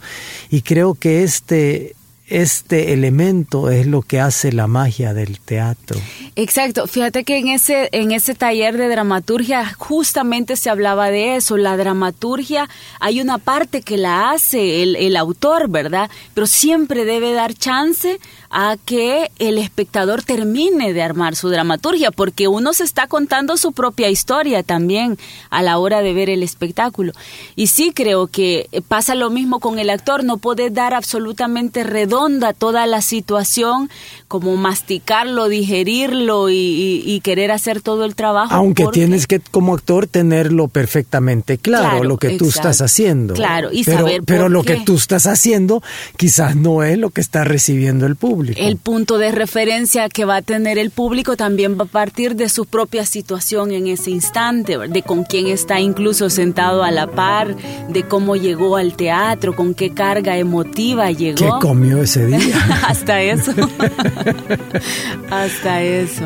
Y 0.49 0.61
creo 0.61 0.93
que 0.93 1.23
este 1.23 1.95
este 2.27 2.91
elemento 2.91 3.69
es 3.69 3.87
lo 3.87 4.01
que 4.01 4.19
hace 4.19 4.51
la 4.51 4.67
magia 4.67 5.13
del 5.13 5.39
teatro. 5.39 5.99
Exacto, 6.35 6.85
fíjate 6.85 7.23
que 7.23 7.37
en 7.37 7.47
ese, 7.47 7.87
en 7.93 8.11
ese 8.11 8.35
taller 8.35 8.77
de 8.77 8.89
dramaturgia 8.89 9.73
justamente 9.77 10.57
se 10.57 10.69
hablaba 10.69 11.09
de 11.09 11.37
eso, 11.37 11.55
la 11.55 11.77
dramaturgia 11.77 12.69
hay 12.99 13.21
una 13.21 13.37
parte 13.37 13.81
que 13.81 13.97
la 13.97 14.31
hace 14.31 14.83
el, 14.83 14.97
el 14.97 15.15
autor, 15.15 15.69
¿verdad? 15.69 16.09
Pero 16.33 16.47
siempre 16.47 17.05
debe 17.05 17.31
dar 17.31 17.53
chance 17.53 18.19
a 18.49 18.77
que 18.85 19.31
el 19.39 19.57
espectador 19.57 20.23
termine 20.23 20.93
de 20.93 21.01
armar 21.01 21.35
su 21.35 21.49
dramaturgia, 21.49 22.11
porque 22.11 22.47
uno 22.47 22.73
se 22.73 22.83
está 22.83 23.07
contando 23.07 23.57
su 23.57 23.71
propia 23.71 24.09
historia 24.09 24.63
también 24.63 25.17
a 25.49 25.61
la 25.61 25.77
hora 25.77 26.01
de 26.01 26.13
ver 26.13 26.29
el 26.29 26.43
espectáculo. 26.43 27.13
Y 27.55 27.67
sí 27.67 27.91
creo 27.93 28.27
que 28.27 28.69
pasa 28.87 29.15
lo 29.15 29.29
mismo 29.29 29.59
con 29.59 29.79
el 29.79 29.89
actor, 29.89 30.23
no 30.23 30.37
puede 30.37 30.69
dar 30.69 30.93
absolutamente 30.93 31.83
redonda 32.17 32.53
toda 32.53 32.87
la 32.87 33.01
situación, 33.01 33.89
como 34.27 34.55
masticarlo, 34.57 35.49
digerirlo 35.49 36.49
y, 36.49 37.21
querer 37.23 37.51
hacer 37.51 37.81
todo 37.81 38.05
el 38.05 38.15
trabajo. 38.15 38.53
Aunque 38.53 38.85
tienes 38.91 39.27
que 39.27 39.39
como 39.39 39.73
actor 39.73 40.07
tenerlo 40.07 40.67
perfectamente 40.67 41.57
claro, 41.57 42.03
lo 42.03 42.17
que 42.17 42.37
tú 42.37 42.47
estás 42.47 42.79
haciendo. 42.79 43.33
Claro, 43.33 43.69
y 43.71 43.83
pero, 43.83 43.97
saber 43.97 44.23
Pero 44.23 44.49
lo 44.49 44.63
que 44.63 44.77
tú 44.77 44.95
estás 44.95 45.27
haciendo 45.27 45.81
quizás 46.15 46.55
no 46.55 46.83
es 46.83 46.97
lo 46.97 47.09
que 47.09 47.19
está 47.19 47.43
recibiendo 47.43 48.05
el 48.05 48.15
público. 48.15 48.59
El 48.61 48.77
punto 48.77 49.17
de 49.17 49.31
referencia 49.31 50.07
que 50.09 50.25
va 50.25 50.37
a 50.37 50.41
tener 50.41 50.77
el 50.77 50.91
público 50.91 51.35
también 51.35 51.77
va 51.77 51.83
a 51.83 51.87
partir 51.87 52.35
de 52.35 52.47
su 52.49 52.65
propia 52.65 53.05
situación 53.05 53.71
en 53.71 53.87
ese 53.87 54.11
instante, 54.11 54.77
de 54.77 55.01
con 55.01 55.23
quién 55.23 55.47
está 55.47 55.79
incluso 55.79 56.29
sentado 56.29 56.83
a 56.83 56.91
la 56.91 57.07
par, 57.07 57.55
de 57.89 58.03
cómo 58.03 58.35
llegó 58.35 58.77
al 58.77 58.95
teatro, 58.95 59.55
con 59.55 59.73
qué 59.73 59.93
carga 59.93 60.37
emotiva 60.37 61.11
llegó. 61.11 61.37
¿Qué 61.37 61.49
comió 61.59 62.01
ese 62.07 62.25
día? 62.25 62.55
Hasta 62.87 63.21
eso. 63.21 63.51
Hasta 65.29 65.83
eso. 65.83 66.25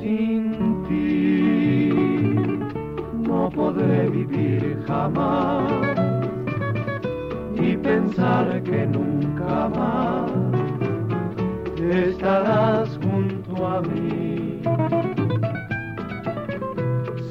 Sin 0.00 0.56
ti 0.88 1.90
no 3.28 3.50
podré 3.50 4.08
vivir 4.08 4.82
jamás 4.86 5.70
y 7.60 7.76
pensar 7.76 8.62
que 8.62 8.86
nunca 8.86 9.68
más 9.68 10.30
estarás 12.08 12.88
junto 13.02 13.66
a 13.66 13.82
mí. 13.82 14.62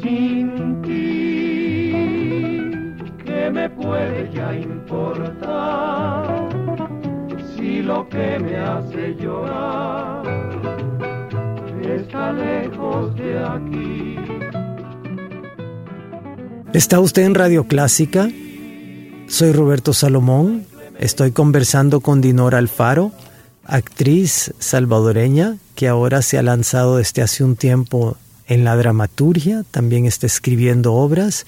Sin 0.02 0.82
ti, 0.84 1.92
¿qué 3.26 3.50
me 3.52 3.68
puede 3.72 4.30
ya 4.32 4.54
importar? 4.54 6.55
Si 7.76 7.82
lo 7.82 8.08
que 8.08 8.40
me 8.40 8.56
hace 8.56 9.16
llorar 9.20 10.24
está 11.84 12.32
lejos 12.32 13.14
de 13.18 13.38
aquí. 13.38 14.16
¿Está 16.74 17.02
usted 17.02 17.24
en 17.24 17.36
Radio 17.36 17.66
Clásica? 17.66 18.30
Soy 19.28 19.52
Roberto 19.52 19.92
Salomón, 19.92 20.66
estoy 21.00 21.32
conversando 21.32 22.00
con 22.00 22.22
Dinora 22.22 22.60
Alfaro 22.60 23.12
actriz 23.66 24.54
salvadoreña 24.58 25.58
que 25.76 25.90
ahora 25.90 26.22
se 26.22 26.38
ha 26.38 26.44
lanzado 26.44 26.96
desde 26.96 27.24
hace 27.24 27.44
un 27.44 27.58
tiempo 27.58 28.16
en 28.48 28.64
la 28.64 28.78
dramaturgia, 28.78 29.66
también 29.72 30.06
está 30.06 30.28
escribiendo 30.28 30.94
obras 30.94 31.46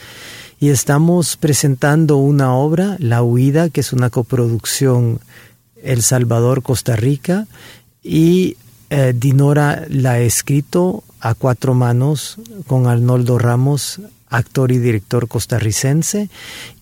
y 0.59 0.69
estamos 0.69 1.37
presentando 1.37 2.17
una 2.17 2.53
obra, 2.53 2.97
La 2.99 3.21
Huida, 3.21 3.69
que 3.69 3.79
es 3.79 3.93
una 3.93 4.09
coproducción 4.09 5.19
El 5.83 6.01
Salvador-Costa 6.01 6.95
Rica 6.95 7.47
y 8.03 8.57
eh, 8.89 9.13
Dinora 9.15 9.85
la 9.89 10.13
ha 10.13 10.19
escrito 10.19 11.03
a 11.19 11.33
cuatro 11.33 11.73
manos 11.73 12.37
con 12.67 12.87
Arnoldo 12.87 13.37
Ramos, 13.37 13.99
actor 14.29 14.71
y 14.71 14.77
director 14.77 15.27
costarricense. 15.27 16.29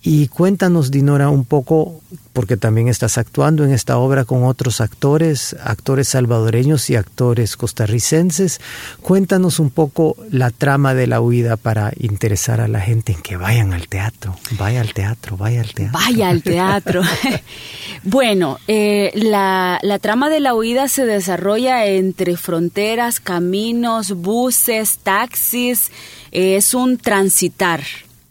Y 0.01 0.27
cuéntanos, 0.27 0.91
Dinora, 0.91 1.29
un 1.29 1.45
poco 1.45 2.01
porque 2.35 2.57
también 2.57 2.89
estás 2.89 3.17
actuando 3.17 3.63
en 3.63 3.71
esta 3.71 3.97
obra 3.97 4.25
con 4.25 4.43
otros 4.43 4.81
actores, 4.81 5.55
actores 5.63 6.09
salvadoreños 6.09 6.89
y 6.89 6.97
actores 6.97 7.55
costarricenses. 7.55 8.59
Cuéntanos 9.01 9.57
un 9.57 9.69
poco 9.69 10.17
la 10.29 10.51
trama 10.51 10.93
de 10.93 11.07
la 11.07 11.21
huida 11.21 11.55
para 11.55 11.93
interesar 11.97 12.59
a 12.59 12.67
la 12.67 12.81
gente 12.81 13.13
en 13.13 13.21
que 13.21 13.37
vayan 13.37 13.71
al 13.71 13.87
teatro, 13.87 14.35
vaya 14.59 14.81
al 14.81 14.93
teatro, 14.93 15.37
vaya 15.37 15.61
al 15.61 15.73
teatro. 15.73 15.97
Vaya 15.97 16.29
al 16.29 16.43
teatro. 16.43 17.01
bueno, 18.03 18.59
eh, 18.67 19.11
la, 19.15 19.79
la 19.81 19.99
trama 19.99 20.29
de 20.29 20.41
la 20.41 20.55
huida 20.55 20.89
se 20.89 21.05
desarrolla 21.05 21.85
entre 21.85 22.35
fronteras, 22.35 23.21
caminos, 23.21 24.11
buses, 24.11 24.97
taxis, 24.97 25.89
es 26.31 26.73
un 26.73 26.97
transitar 26.97 27.81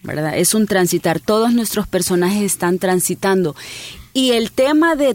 ¿verdad? 0.04 0.38
Es 0.38 0.54
un 0.54 0.66
transitar. 0.66 1.18
Todos 1.18 1.52
nuestros 1.52 1.88
personajes 1.88 2.42
están 2.42 2.78
transitando. 2.78 3.56
Y 4.12 4.32
el 4.32 4.52
tema 4.52 4.94
de 4.94 5.14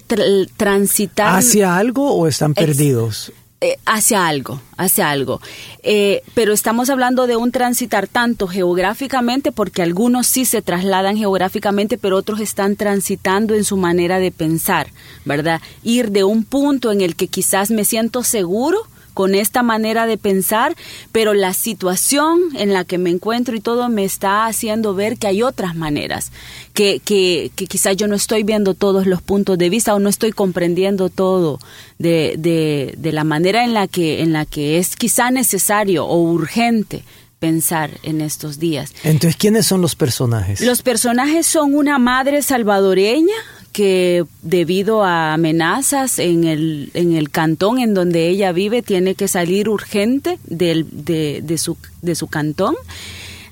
transitar... 0.58 1.38
¿Hacia 1.38 1.78
algo 1.78 2.14
o 2.14 2.28
están 2.28 2.54
perdidos? 2.54 3.32
Eh, 3.62 3.78
hacia 3.86 4.26
algo, 4.26 4.62
hacia 4.78 5.10
algo. 5.10 5.42
Eh, 5.84 6.24
pero 6.34 6.54
estamos 6.54 6.90
hablando 6.90 7.28
de 7.28 7.36
un 7.36 7.52
transitar 7.52 8.08
tanto 8.08 8.48
geográficamente, 8.48 9.52
porque 9.52 9.82
algunos 9.82 10.28
sí 10.28 10.46
se 10.46 10.62
trasladan 10.62 11.18
geográficamente, 11.18 11.98
pero 11.98 12.16
otros 12.16 12.40
están 12.40 12.78
transitando 12.78 13.56
en 13.56 13.66
su 13.66 13.76
manera 13.76 14.20
de 14.20 14.32
pensar, 14.32 14.88
¿verdad? 15.26 15.62
Ir 15.84 16.12
de 16.12 16.24
un 16.24 16.46
punto 16.46 16.94
en 16.94 17.02
el 17.02 17.18
que 17.18 17.28
quizás 17.28 17.70
me 17.70 17.84
siento 17.84 18.24
seguro, 18.24 18.88
con 19.14 19.36
esta 19.36 19.64
manera 19.64 20.06
de 20.06 20.18
pensar, 20.18 20.76
pero 21.12 21.34
la 21.34 21.54
situación 21.54 22.40
en 22.56 22.74
la 22.74 22.84
que 22.86 22.98
me 22.98 23.10
encuentro 23.10 23.56
y 23.56 23.60
todo 23.60 23.90
me 23.90 24.04
está 24.04 24.46
haciendo 24.46 24.94
ver 24.94 25.18
que 25.18 25.28
hay 25.28 25.44
otras 25.44 25.76
maneras, 25.76 26.32
que, 26.74 27.02
que, 27.04 27.52
que 27.56 27.68
quizás 27.68 27.98
yo 27.98 28.08
no 28.08 28.16
estoy 28.16 28.44
viendo 28.44 28.74
todos 28.74 29.08
los 29.08 29.22
puntos 29.22 29.58
de 29.58 29.70
vista 29.70 29.94
o 29.94 30.00
no 30.00 30.10
estoy 30.10 30.32
comprendiendo 30.32 31.10
todo 31.10 31.60
de, 31.98 32.36
de, 32.38 32.96
de 32.98 33.12
la 33.12 33.24
manera 33.24 33.64
en 33.64 33.74
la, 33.74 33.88
que, 33.88 34.22
en 34.22 34.34
la 34.34 34.46
que 34.46 34.78
es 34.78 34.96
quizá 34.96 35.32
necesario 35.32 36.06
o 36.06 36.22
urgente 36.22 37.04
pensar 37.40 37.92
en 38.04 38.22
estos 38.22 38.60
días. 38.60 38.94
Entonces, 39.04 39.38
¿quiénes 39.38 39.66
son 39.66 39.82
los 39.82 39.96
personajes? 39.96 40.62
Los 40.62 40.82
personajes 40.82 41.48
son 41.48 41.74
una 41.74 41.98
madre 41.98 42.42
salvadoreña 42.42 43.36
que 43.72 44.26
debido 44.42 45.04
a 45.04 45.34
amenazas 45.34 46.20
en 46.20 46.44
el, 46.44 46.92
en 46.94 47.16
el 47.16 47.30
cantón 47.30 47.80
en 47.80 47.94
donde 47.94 48.28
ella 48.28 48.52
vive 48.52 48.82
tiene 48.82 49.16
que 49.16 49.28
salir 49.28 49.70
urgente 49.70 50.40
del, 50.46 50.88
de, 50.92 51.42
de, 51.44 51.58
su, 51.58 51.78
de 52.02 52.16
su 52.16 52.28
cantón 52.28 52.76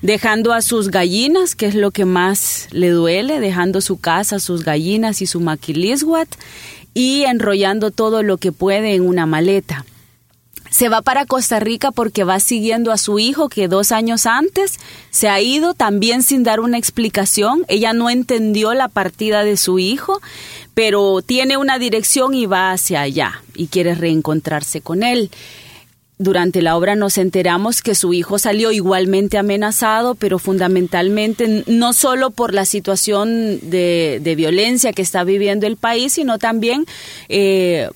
dejando 0.02 0.52
a 0.52 0.62
sus 0.62 0.90
gallinas, 0.90 1.54
que 1.54 1.66
es 1.66 1.74
lo 1.74 1.90
que 1.90 2.04
más 2.04 2.68
le 2.70 2.90
duele, 2.90 3.40
dejando 3.40 3.80
su 3.80 3.98
casa, 3.98 4.38
sus 4.38 4.64
gallinas 4.64 5.22
y 5.22 5.26
su 5.26 5.40
maquilisguat, 5.40 6.28
y 6.94 7.24
enrollando 7.24 7.90
todo 7.90 8.22
lo 8.22 8.38
que 8.38 8.52
puede 8.52 8.94
en 8.94 9.06
una 9.06 9.26
maleta. 9.26 9.84
Se 10.70 10.88
va 10.88 11.02
para 11.02 11.26
Costa 11.26 11.60
Rica 11.60 11.90
porque 11.90 12.24
va 12.24 12.40
siguiendo 12.40 12.92
a 12.92 12.98
su 12.98 13.18
hijo 13.18 13.48
que 13.48 13.68
dos 13.68 13.92
años 13.92 14.26
antes 14.26 14.78
se 15.10 15.28
ha 15.28 15.40
ido 15.40 15.74
también 15.74 16.22
sin 16.22 16.42
dar 16.42 16.60
una 16.60 16.78
explicación. 16.78 17.64
Ella 17.68 17.92
no 17.92 18.10
entendió 18.10 18.74
la 18.74 18.88
partida 18.88 19.44
de 19.44 19.56
su 19.56 19.78
hijo, 19.78 20.20
pero 20.74 21.22
tiene 21.22 21.56
una 21.56 21.78
dirección 21.78 22.34
y 22.34 22.46
va 22.46 22.72
hacia 22.72 23.00
allá 23.00 23.42
y 23.54 23.68
quiere 23.68 23.94
reencontrarse 23.94 24.80
con 24.80 25.02
él 25.02 25.30
durante 26.18 26.62
la 26.62 26.76
obra 26.76 26.96
nos 26.96 27.16
enteramos 27.16 27.80
que 27.80 27.94
su 27.94 28.12
hijo 28.12 28.38
salió 28.38 28.72
igualmente 28.72 29.38
amenazado, 29.38 30.16
pero 30.16 30.38
fundamentalmente 30.40 31.62
no 31.66 31.92
solo 31.92 32.30
por 32.30 32.54
la 32.54 32.64
situación 32.64 33.60
de, 33.70 34.34
violencia 34.36 34.92
que 34.92 35.02
está 35.02 35.24
viviendo 35.24 35.66
el 35.66 35.76
país, 35.76 36.14
sino 36.14 36.38
también 36.38 36.86
eh, 37.28 37.88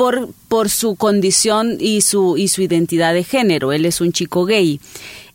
por, 0.00 0.30
por 0.48 0.70
su 0.70 0.94
condición 0.94 1.76
y 1.78 2.00
su, 2.00 2.38
y 2.38 2.48
su 2.48 2.62
identidad 2.62 3.12
de 3.12 3.22
género. 3.22 3.70
Él 3.70 3.84
es 3.84 4.00
un 4.00 4.12
chico 4.12 4.46
gay. 4.46 4.80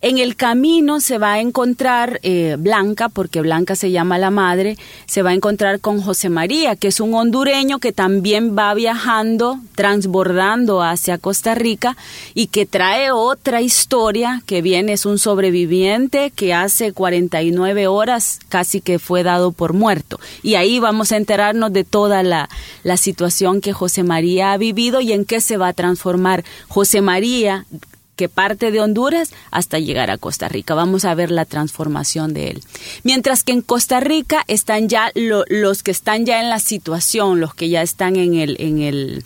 En 0.02 0.18
el 0.18 0.36
camino 0.36 1.00
se 1.00 1.18
va 1.18 1.34
a 1.34 1.40
encontrar 1.40 2.20
eh, 2.22 2.58
Blanca, 2.60 3.10
porque 3.10 3.42
Blanca 3.42 3.76
se 3.76 3.92
llama 3.92 4.18
la 4.18 4.30
madre, 4.30 4.78
se 5.06 5.22
va 5.22 5.32
a 5.32 5.34
encontrar 5.34 5.80
con 5.80 6.02
José 6.02 6.30
María, 6.30 6.76
que 6.76 6.90
es 6.90 7.00
un 7.00 7.14
hondureño 7.14 7.80
que 7.80 7.92
también 7.92 8.56
va 8.58 8.74
viajando, 8.74 9.60
transbordando 9.76 10.82
hacia 10.82 11.18
Costa 11.18 11.56
Rica 11.56 11.96
y 12.34 12.48
que 12.48 12.66
trae 12.66 13.12
otra 13.12 13.62
historia, 13.62 14.42
que 14.46 14.62
viene, 14.62 14.94
es 14.94 15.06
un 15.06 15.18
sobreviviente 15.18 16.32
que 16.32 16.54
hace 16.54 16.92
49 16.92 17.88
horas 17.88 18.40
casi 18.50 18.82
que 18.82 19.00
fue 19.00 19.24
dado 19.24 19.52
por 19.52 19.74
muerto. 19.74 20.20
Y 20.44 20.56
ahí 20.56 20.80
vamos 20.80 21.12
a 21.12 21.18
enterarnos 21.18 21.72
de 21.72 21.84
toda 21.84 22.22
la, 22.22 22.50
la 22.84 22.98
situación 22.98 23.62
que 23.62 23.74
José 23.74 24.04
María 24.04 24.52
ha 24.52 24.58
vivido 24.58 25.02
y 25.02 25.14
en 25.14 25.26
qué 25.26 25.42
se 25.42 25.58
va 25.58 25.70
a 25.70 25.74
transformar. 25.74 26.44
José 26.68 27.02
María 27.02 27.66
que 28.16 28.30
parte 28.30 28.72
de 28.72 28.82
Honduras 28.82 29.32
hasta 29.52 29.80
llegar 29.80 30.12
a 30.12 30.18
Costa 30.18 30.48
Rica. 30.48 30.74
Vamos 30.74 31.06
a 31.06 31.16
ver 31.16 31.32
la 31.32 31.46
transformación 31.46 32.34
de 32.34 32.52
él. 32.52 32.64
Mientras 33.04 33.44
que 33.44 33.52
en 33.52 33.62
Costa 33.62 34.00
Rica 34.00 34.44
están 34.48 34.90
ya 34.90 35.12
los 35.16 35.84
que 35.84 35.92
están 35.92 36.26
ya 36.26 36.42
en 36.42 36.50
la 36.50 36.60
situación, 36.60 37.40
los 37.40 37.54
que 37.54 37.70
ya 37.70 37.82
están 37.82 38.16
en 38.16 38.36
el, 38.36 38.56
en 38.60 38.80
el 38.80 39.26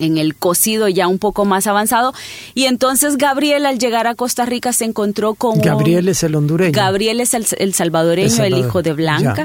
en 0.00 0.18
el 0.18 0.34
cocido 0.34 0.88
ya 0.88 1.06
un 1.06 1.18
poco 1.18 1.44
más 1.44 1.66
avanzado. 1.66 2.12
Y 2.54 2.64
entonces 2.64 3.16
Gabriel 3.16 3.66
al 3.66 3.78
llegar 3.78 4.06
a 4.06 4.14
Costa 4.14 4.46
Rica 4.46 4.72
se 4.72 4.86
encontró 4.86 5.34
con... 5.34 5.60
Gabriel 5.60 6.08
es 6.08 6.22
el 6.22 6.34
hondureño. 6.34 6.72
Gabriel 6.72 7.20
es 7.20 7.34
el, 7.34 7.74
salvadoreño, 7.74 8.42
el, 8.42 8.58
hijo 8.58 8.82
de 8.82 8.94
Blanca. 8.94 9.44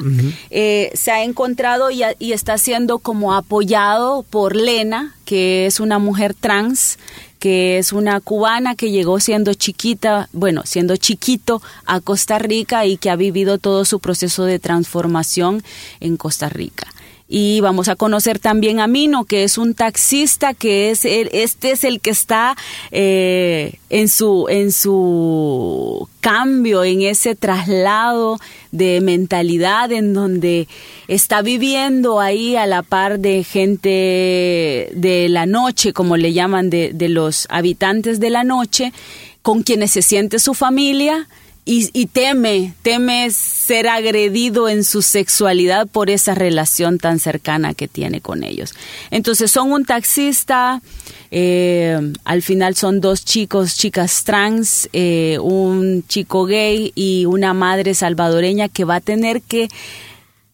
Eh, 0.50 0.92
se 0.96 1.12
ha 1.12 1.24
encontrado 1.24 1.92
y, 1.92 2.02
y, 2.20 2.32
está 2.32 2.58
siendo 2.58 3.00
como 3.00 3.34
apoyado 3.34 4.24
por 4.24 4.56
Lena, 4.56 5.14
que 5.26 5.66
es 5.66 5.80
una 5.80 6.00
mujer 6.00 6.34
trans 6.34 6.98
que 7.40 7.78
es 7.78 7.94
una 7.94 8.20
cubana 8.22 8.76
que 8.76 8.92
llegó 8.92 9.20
siendo 9.20 9.54
chiquita, 9.54 10.30
bueno, 10.34 10.64
siendo 10.66 10.98
chiquito 10.98 11.62
a 11.86 12.00
Costa 12.02 12.40
Rica 12.40 12.86
y 12.86 12.98
que 12.98 13.10
ha 13.10 13.16
vivido 13.16 13.58
todo 13.58 13.86
su 13.86 14.00
proceso 14.00 14.46
de 14.46 14.60
transformación 14.60 15.64
en 16.00 16.18
Costa 16.18 16.50
Rica 16.50 16.88
y 17.28 17.60
vamos 17.62 17.88
a 17.88 17.96
conocer 17.96 18.38
también 18.38 18.80
a 18.80 18.88
Mino, 18.88 19.26
que 19.26 19.44
es 19.44 19.58
un 19.58 19.74
taxista, 19.74 20.54
que 20.54 20.92
es 20.92 21.06
el, 21.06 21.30
este 21.34 21.72
es 21.72 21.84
el 21.84 22.00
que 22.00 22.12
está 22.12 22.56
eh, 22.92 23.80
en 23.90 24.10
su 24.10 24.46
en 24.48 24.72
su 24.72 26.08
cambio, 26.20 26.84
en 26.84 27.02
ese 27.02 27.36
traslado 27.36 28.40
de 28.72 29.02
mentalidad, 29.02 29.92
en 29.92 30.14
donde 30.14 30.68
está 31.08 31.42
viviendo 31.42 32.20
ahí 32.20 32.56
a 32.56 32.68
la 32.68 32.84
par 32.84 33.20
de 33.20 33.44
gente 33.44 34.92
de 34.94 35.28
la 35.30 35.48
noche, 35.48 35.94
como 35.94 36.18
le 36.18 36.32
llaman, 36.34 36.70
de, 36.70 36.92
de 36.94 37.10
los 37.10 37.48
habitantes 37.50 38.20
de 38.20 38.30
la 38.30 38.44
noche, 38.44 38.94
con 39.42 39.64
quienes 39.64 39.92
se 39.92 40.04
siente 40.04 40.38
su 40.38 40.54
familia 40.54 41.28
y, 41.68 42.06
teme, 42.06 42.76
teme 42.84 43.32
ser 43.32 43.88
agredido 43.88 44.70
en 44.70 44.84
su 44.84 45.02
sexualidad 45.02 45.88
por 45.88 46.12
esa 46.12 46.36
relación 46.36 47.00
tan 47.00 47.18
cercana 47.20 47.74
que 47.74 47.88
tiene 47.88 48.22
con 48.22 48.44
ellos. 48.44 48.76
Entonces 49.10 49.50
son 49.50 49.72
un 49.72 49.84
taxista, 49.84 50.84
eh, 51.32 52.14
al 52.24 52.44
final 52.44 52.76
son 52.76 53.02
dos 53.02 53.26
chicos, 53.26 53.76
chicas 53.76 54.24
trans, 54.24 54.88
eh, 54.94 55.40
un 55.42 56.06
chico 56.08 56.46
gay 56.46 56.92
y 56.94 57.26
una 57.26 57.56
madre 57.56 57.96
salvadoreña 57.96 58.70
que 58.70 58.86
va 58.86 58.98
a 58.98 59.02
tener 59.02 59.42
que 59.42 59.68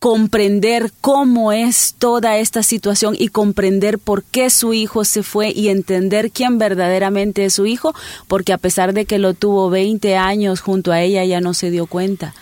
comprender 0.02 0.92
cómo 1.00 1.52
es 1.52 1.94
toda 2.00 2.40
esta 2.40 2.64
situación 2.64 3.16
y 3.16 3.28
comprender 3.28 4.00
por 4.00 4.24
qué 4.24 4.50
su 4.50 4.74
hijo 4.74 5.06
se 5.06 5.22
fue 5.22 5.52
y 5.52 5.70
entender 5.70 6.32
quién 6.32 6.58
verdaderamente 6.58 7.46
es 7.46 7.54
su 7.54 7.68
hijo, 7.68 7.94
porque 8.28 8.52
a 8.52 8.58
pesar 8.58 8.96
de 8.96 9.06
que 9.06 9.20
lo 9.20 9.36
tuvo 9.36 9.70
20 9.70 10.18
años 10.18 10.60
junto 10.60 10.92
a 10.92 11.02
ella, 11.04 11.24
ya 11.26 11.40
no 11.40 11.54
se 11.54 11.70
dio 11.70 11.86
cuenta. 11.86 12.34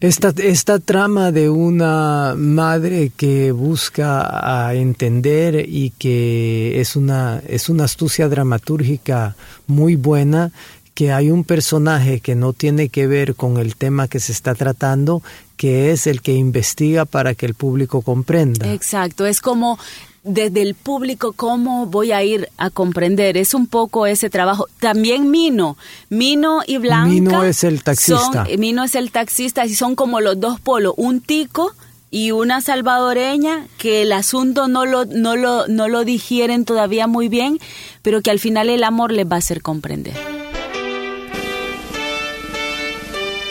Esta, 0.00 0.34
esta 0.36 0.78
trama 0.80 1.32
de 1.32 1.48
una 1.48 2.34
madre 2.36 3.10
que 3.16 3.52
busca 3.52 4.70
entender 4.74 5.66
y 5.66 5.90
que 5.98 6.78
es 6.78 6.94
una, 6.94 7.42
es 7.48 7.70
una 7.70 7.84
astucia 7.84 8.28
dramatúrgica 8.28 9.34
muy 9.66 9.96
buena, 9.96 10.52
que 10.98 11.12
hay 11.12 11.30
un 11.30 11.44
personaje 11.44 12.18
que 12.18 12.34
no 12.34 12.52
tiene 12.52 12.88
que 12.88 13.06
ver 13.06 13.36
con 13.36 13.58
el 13.58 13.76
tema 13.76 14.08
que 14.08 14.18
se 14.18 14.32
está 14.32 14.56
tratando 14.56 15.22
que 15.56 15.92
es 15.92 16.08
el 16.08 16.22
que 16.22 16.32
investiga 16.32 17.04
para 17.04 17.36
que 17.36 17.46
el 17.46 17.54
público 17.54 18.02
comprenda. 18.02 18.72
Exacto, 18.72 19.24
es 19.24 19.40
como 19.40 19.78
desde 20.24 20.60
el 20.60 20.74
público 20.74 21.34
cómo 21.34 21.86
voy 21.86 22.10
a 22.10 22.24
ir 22.24 22.48
a 22.58 22.70
comprender. 22.70 23.36
Es 23.36 23.54
un 23.54 23.68
poco 23.68 24.08
ese 24.08 24.28
trabajo. 24.28 24.66
También 24.80 25.30
Mino, 25.30 25.76
Mino 26.08 26.62
y 26.66 26.78
Blanca. 26.78 27.10
Mino 27.10 27.44
es 27.44 27.62
el 27.62 27.84
taxista. 27.84 28.48
Mino 28.58 28.82
es 28.82 28.96
el 28.96 29.12
taxista 29.12 29.64
y 29.66 29.76
son 29.76 29.94
como 29.94 30.20
los 30.20 30.40
dos 30.40 30.58
polos, 30.58 30.94
un 30.96 31.20
tico 31.20 31.74
y 32.10 32.32
una 32.32 32.60
salvadoreña 32.60 33.68
que 33.78 34.02
el 34.02 34.10
asunto 34.10 34.66
no 34.66 34.84
lo, 34.84 35.04
no 35.04 35.36
lo, 35.36 35.68
no 35.68 35.86
lo 35.86 36.04
digieren 36.04 36.64
todavía 36.64 37.06
muy 37.06 37.28
bien, 37.28 37.60
pero 38.02 38.20
que 38.20 38.32
al 38.32 38.40
final 38.40 38.68
el 38.68 38.82
amor 38.82 39.12
les 39.12 39.28
va 39.30 39.36
a 39.36 39.38
hacer 39.38 39.62
comprender. 39.62 40.37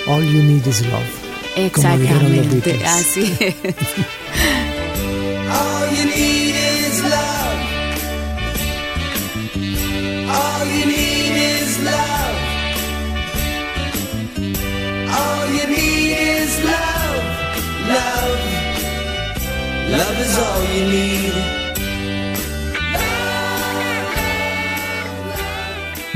All 0.07 0.23
you 0.23 0.41
need 0.41 0.65
is 0.65 0.85
love. 0.87 1.03
Exactamente, 1.57 2.79
así 2.85 3.35
es. 3.39 3.55
All 5.49 5.87
you 5.93 6.05
need 6.05 6.55
is 6.55 7.03
love. 7.03 7.59
All 10.29 10.65
you 10.65 10.85
need 10.85 11.35
is 11.35 11.79
love. 11.83 12.35
All 15.09 15.47
you 15.49 15.67
need 15.67 16.17
is 16.17 16.63
love. 16.63 17.23
Love. 17.89 18.39
Love 19.89 20.19
is 20.19 20.37
all 20.37 20.63
you 20.73 20.83
need. 20.91 21.66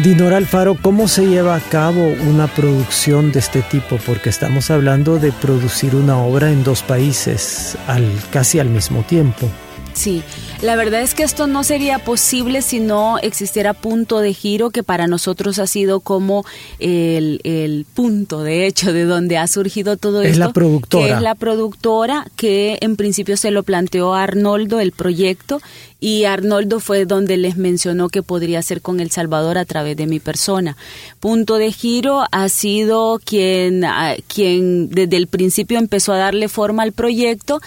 Dinora 0.04 0.38
Alfaro, 0.38 0.76
¿cómo 0.82 1.08
se 1.08 1.28
lleva 1.28 1.56
a 1.56 1.60
cabo 1.60 2.08
una 2.28 2.48
producción 2.48 3.32
de 3.32 3.38
este 3.38 3.62
tipo? 3.62 3.98
Porque 4.04 4.30
estamos 4.30 4.72
hablando 4.72 5.20
de 5.20 5.32
producir 5.32 5.94
una 5.96 6.18
obra 6.18 6.52
en 6.52 6.64
dos 6.64 6.82
países 6.82 7.78
al, 7.86 8.12
casi 8.32 8.58
al 8.58 8.70
mismo 8.70 9.04
tiempo. 9.04 9.48
Sí, 9.94 10.24
la 10.62 10.76
verdad 10.76 11.02
es 11.02 11.16
que 11.16 11.24
esto 11.24 11.48
no 11.48 11.64
sería 11.64 12.00
posible 12.00 12.62
si 12.62 12.80
no 12.80 13.18
existiera 13.18 13.74
punto 13.74 14.20
de 14.20 14.34
giro, 14.34 14.70
que 14.70 14.84
para 14.84 15.08
nosotros 15.08 15.58
ha 15.60 15.66
sido 15.68 16.02
como 16.02 16.46
el, 16.80 17.86
punto, 17.96 18.44
de 18.44 18.68
hecho, 18.68 18.94
de 18.94 19.06
donde 19.06 19.38
ha 19.38 19.48
surgido 19.48 19.98
todo 19.98 20.22
esto. 20.22 20.32
Es 20.32 20.38
la 20.38 20.54
productora. 20.54 21.08
Que 21.08 21.14
es 21.14 21.22
la 21.22 21.36
productora 21.36 22.28
que 22.36 22.78
en 22.82 22.96
principio 22.96 23.38
se 23.38 23.52
lo 23.52 23.64
planteó 23.64 24.14
a 24.14 24.24
Arnoldo 24.24 24.80
el 24.80 24.92
proyecto 24.92 25.62
y 26.00 26.26
Arnoldo 26.26 26.80
fue 26.80 27.06
donde 27.06 27.38
les 27.38 27.58
mencionó 27.58 28.10
que 28.10 28.24
podría 28.24 28.62
ser 28.62 28.82
con 28.82 29.00
El 29.00 29.12
Salvador 29.12 29.58
a 29.58 29.66
través 29.66 29.96
de 29.98 30.08
mi 30.08 30.20
persona. 30.20 30.76
Punto 31.20 31.58
de 31.58 31.72
giro 31.72 32.24
ha 32.32 32.50
sido 32.50 33.20
quien, 33.24 33.86
ah, 33.86 34.16
quien 34.28 34.90
desde 34.90 35.18
el 35.18 35.28
principio 35.28 35.78
empezó 35.78 36.14
a 36.14 36.18
darle 36.18 36.50
forma 36.50 36.84
al 36.84 36.92
proyecto 36.92 37.62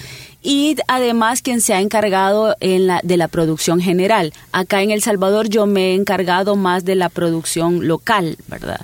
y 0.44 0.76
además 0.88 1.40
quien 1.40 1.62
se 1.62 1.72
ha 1.72 1.80
encargado 1.80 2.54
en 2.60 2.83
la, 2.84 3.00
de 3.02 3.16
la 3.16 3.28
producción 3.28 3.80
general. 3.80 4.32
Acá 4.52 4.82
en 4.82 4.90
El 4.90 5.02
Salvador 5.02 5.48
yo 5.48 5.66
me 5.66 5.90
he 5.90 5.94
encargado 5.94 6.56
más 6.56 6.84
de 6.84 6.94
la 6.94 7.08
producción 7.08 7.88
local, 7.88 8.36
¿verdad? 8.48 8.80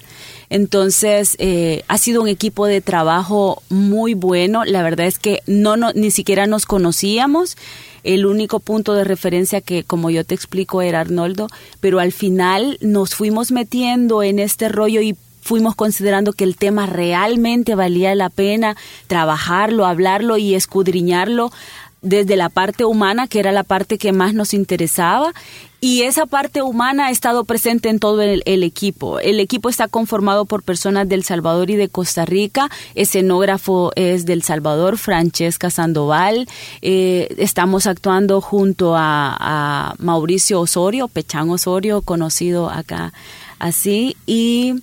Entonces, 0.50 1.36
eh, 1.38 1.84
ha 1.86 1.96
sido 1.96 2.22
un 2.22 2.28
equipo 2.28 2.66
de 2.66 2.80
trabajo 2.80 3.62
muy 3.68 4.14
bueno. 4.14 4.64
La 4.64 4.82
verdad 4.82 5.06
es 5.06 5.18
que 5.18 5.42
no, 5.46 5.76
no 5.76 5.92
ni 5.92 6.10
siquiera 6.10 6.48
nos 6.48 6.66
conocíamos. 6.66 7.56
El 8.02 8.26
único 8.26 8.58
punto 8.58 8.94
de 8.94 9.04
referencia 9.04 9.60
que, 9.60 9.84
como 9.84 10.10
yo 10.10 10.24
te 10.24 10.34
explico, 10.34 10.82
era 10.82 11.00
Arnoldo, 11.00 11.46
pero 11.78 12.00
al 12.00 12.10
final 12.10 12.78
nos 12.80 13.14
fuimos 13.14 13.52
metiendo 13.52 14.24
en 14.24 14.40
este 14.40 14.68
rollo 14.68 15.00
y 15.00 15.16
fuimos 15.40 15.74
considerando 15.74 16.32
que 16.32 16.44
el 16.44 16.56
tema 16.56 16.86
realmente 16.86 17.74
valía 17.74 18.14
la 18.14 18.28
pena 18.28 18.76
trabajarlo, 19.06 19.86
hablarlo 19.86 20.36
y 20.36 20.54
escudriñarlo 20.54 21.50
desde 22.02 22.36
la 22.36 22.48
parte 22.48 22.84
humana, 22.84 23.26
que 23.26 23.40
era 23.40 23.52
la 23.52 23.64
parte 23.64 23.98
que 23.98 24.12
más 24.12 24.34
nos 24.34 24.54
interesaba, 24.54 25.32
y 25.82 26.02
esa 26.02 26.26
parte 26.26 26.60
humana 26.60 27.06
ha 27.06 27.10
estado 27.10 27.44
presente 27.44 27.88
en 27.88 28.00
todo 28.00 28.20
el, 28.20 28.42
equipo. 28.62 29.18
El 29.18 29.40
equipo 29.40 29.70
está 29.70 29.88
conformado 29.88 30.44
por 30.44 30.62
personas 30.62 31.08
del 31.08 31.24
Salvador 31.24 31.70
y 31.70 31.76
de 31.76 31.88
Costa 31.88 32.26
Rica. 32.26 32.70
Escenógrafo 32.94 33.90
es 33.96 34.26
del 34.26 34.42
Salvador, 34.42 34.98
Francesca 34.98 35.70
Sandoval. 35.70 36.46
Eh, 36.82 37.34
estamos 37.38 37.86
actuando 37.86 38.42
junto 38.42 38.94
a, 38.94 39.34
a 39.40 39.94
Mauricio 39.98 40.60
Osorio, 40.60 41.08
Pechán 41.08 41.48
Osorio, 41.48 42.02
conocido 42.02 42.68
acá 42.68 43.14
así. 43.58 44.16
Y 44.26 44.82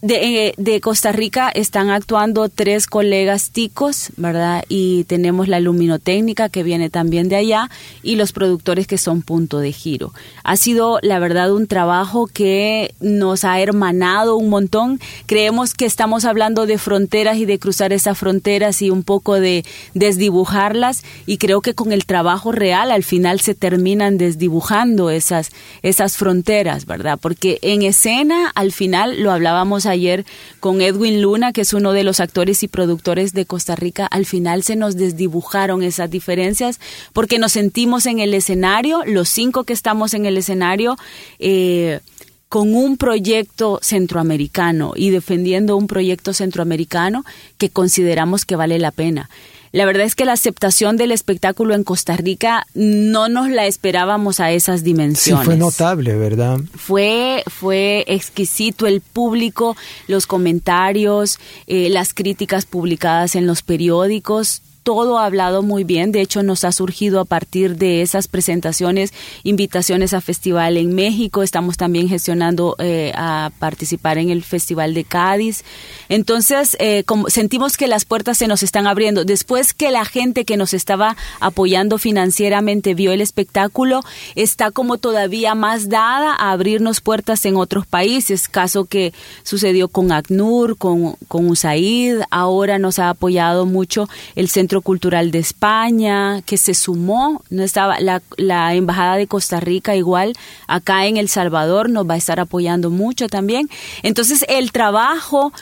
de, 0.00 0.46
eh, 0.46 0.54
de, 0.56 0.80
Costa 0.80 1.10
Rica 1.10 1.48
están 1.48 1.90
actuando 1.90 2.48
tres 2.48 2.86
colegas 2.86 3.50
ticos, 3.50 4.10
¿verdad? 4.16 4.64
Y 4.68 5.04
tenemos 5.04 5.48
la 5.48 5.58
luminotécnica 5.60 6.48
que 6.48 6.62
viene 6.62 6.88
también 6.88 7.28
de 7.28 7.36
allá 7.36 7.70
y 8.02 8.16
los 8.16 8.32
productores 8.32 8.86
que 8.86 8.98
son 8.98 9.22
punto 9.22 9.58
de 9.58 9.72
giro. 9.72 10.12
Ha 10.44 10.56
sido, 10.56 10.98
la 11.02 11.18
verdad, 11.18 11.52
un 11.52 11.66
trabajo 11.66 12.26
que 12.26 12.94
nos 13.00 13.44
ha 13.44 13.60
hermanado 13.60 14.36
un 14.36 14.50
montón. 14.50 15.00
Creemos 15.26 15.74
que 15.74 15.86
estamos 15.86 16.24
hablando 16.24 16.66
de 16.66 16.78
fronteras 16.78 17.38
y 17.38 17.44
de 17.44 17.58
cruzar 17.58 17.92
esas 17.92 18.16
fronteras 18.16 18.82
y 18.82 18.90
un 18.90 19.02
poco 19.02 19.34
de 19.40 19.64
desdibujarlas 19.94 21.02
y 21.26 21.38
creo 21.38 21.60
que 21.60 21.74
con 21.74 21.92
el 21.92 22.06
trabajo 22.06 22.52
real 22.52 22.92
al 22.92 23.02
final 23.02 23.40
se 23.40 23.54
terminan 23.54 24.16
desdibujando 24.16 25.10
esas, 25.10 25.50
esas 25.82 26.16
fronteras, 26.16 26.86
¿verdad? 26.86 27.18
Porque 27.20 27.58
en 27.62 27.82
escena 27.82 28.52
al 28.54 28.72
final 28.72 29.22
lo 29.22 29.32
hablábamos 29.32 29.87
ayer 29.88 30.24
con 30.60 30.80
Edwin 30.80 31.20
Luna, 31.22 31.52
que 31.52 31.62
es 31.62 31.72
uno 31.72 31.92
de 31.92 32.04
los 32.04 32.20
actores 32.20 32.62
y 32.62 32.68
productores 32.68 33.32
de 33.32 33.46
Costa 33.46 33.74
Rica, 33.76 34.06
al 34.06 34.26
final 34.26 34.62
se 34.62 34.76
nos 34.76 34.96
desdibujaron 34.96 35.82
esas 35.82 36.10
diferencias 36.10 36.80
porque 37.12 37.38
nos 37.38 37.52
sentimos 37.52 38.06
en 38.06 38.20
el 38.20 38.34
escenario, 38.34 39.02
los 39.06 39.28
cinco 39.28 39.64
que 39.64 39.72
estamos 39.72 40.14
en 40.14 40.26
el 40.26 40.36
escenario, 40.36 40.96
eh, 41.38 42.00
con 42.48 42.74
un 42.74 42.96
proyecto 42.96 43.78
centroamericano 43.82 44.92
y 44.96 45.10
defendiendo 45.10 45.76
un 45.76 45.86
proyecto 45.86 46.32
centroamericano 46.32 47.24
que 47.58 47.68
consideramos 47.68 48.44
que 48.44 48.56
vale 48.56 48.78
la 48.78 48.90
pena. 48.90 49.28
La 49.72 49.84
verdad 49.84 50.04
es 50.04 50.14
que 50.14 50.24
la 50.24 50.32
aceptación 50.32 50.96
del 50.96 51.12
espectáculo 51.12 51.74
en 51.74 51.84
Costa 51.84 52.16
Rica 52.16 52.66
no 52.74 53.28
nos 53.28 53.48
la 53.48 53.66
esperábamos 53.66 54.40
a 54.40 54.50
esas 54.50 54.82
dimensiones. 54.82 55.40
Sí, 55.40 55.46
fue 55.46 55.56
notable, 55.56 56.14
¿verdad? 56.16 56.58
Fue, 56.74 57.42
fue 57.46 58.04
exquisito 58.06 58.86
el 58.86 59.00
público, 59.00 59.76
los 60.06 60.26
comentarios, 60.26 61.38
eh, 61.66 61.88
las 61.90 62.14
críticas 62.14 62.66
publicadas 62.66 63.34
en 63.34 63.46
los 63.46 63.62
periódicos, 63.62 64.62
todo 64.82 65.18
ha 65.18 65.26
hablado 65.26 65.62
muy 65.62 65.84
bien. 65.84 66.12
De 66.12 66.20
hecho, 66.20 66.42
nos 66.42 66.64
ha 66.64 66.72
surgido 66.72 67.20
a 67.20 67.24
partir 67.24 67.76
de 67.76 68.02
esas 68.02 68.28
presentaciones 68.28 69.12
invitaciones 69.42 70.14
a 70.14 70.20
festival 70.20 70.76
en 70.76 70.94
México. 70.94 71.42
Estamos 71.42 71.76
también 71.76 72.08
gestionando 72.08 72.76
eh, 72.78 73.12
a 73.14 73.50
participar 73.58 74.18
en 74.18 74.30
el 74.30 74.42
Festival 74.42 74.94
de 74.94 75.04
Cádiz. 75.04 75.64
Entonces, 76.08 76.76
eh, 76.80 77.04
sentimos 77.28 77.76
que 77.76 77.88
las 77.88 78.04
puertas 78.04 78.38
se 78.38 78.46
nos 78.46 78.62
están 78.62 78.86
abriendo. 78.86 79.24
Después 79.24 79.74
que 79.74 79.90
la 79.90 80.04
gente 80.04 80.44
que 80.44 80.56
nos 80.56 80.74
estaba 80.74 81.16
apoyando 81.40 81.98
financieramente 81.98 82.94
vio 82.94 83.12
el 83.12 83.20
espectáculo, 83.20 84.02
está 84.34 84.70
como 84.70 84.98
todavía 84.98 85.54
más 85.54 85.88
dada 85.88 86.34
a 86.34 86.52
abrirnos 86.52 87.00
puertas 87.00 87.44
en 87.44 87.56
otros 87.56 87.86
países. 87.86 88.48
Caso 88.48 88.84
que 88.84 89.12
sucedió 89.42 89.88
con 89.88 90.12
ACNUR, 90.12 90.76
con, 90.76 91.16
con 91.28 91.48
USAID. 91.48 92.20
Ahora 92.30 92.78
nos 92.78 92.98
ha 92.98 93.10
apoyado 93.10 93.66
mucho 93.66 94.08
el 94.34 94.48
Centro 94.48 94.77
Cultural 94.80 95.30
de 95.30 95.38
España, 95.38 96.42
que 96.42 96.56
se 96.56 96.74
sumó, 96.74 97.42
no 97.50 97.62
estaba 97.62 97.96
la, 98.00 98.74
Embajada 98.74 99.16
de 99.16 99.26
Costa 99.26 99.60
Rica 99.60 99.96
igual, 99.96 100.34
acá 100.66 101.06
en 101.06 101.16
El 101.16 101.28
Salvador 101.28 101.90
nos 101.90 102.08
va 102.08 102.14
a 102.14 102.18
estar 102.18 102.40
apoyando 102.40 102.90
mucho 102.90 103.28
también. 103.28 103.68
Entonces, 104.02 104.44
el 104.48 104.72
trabajo 104.72 105.52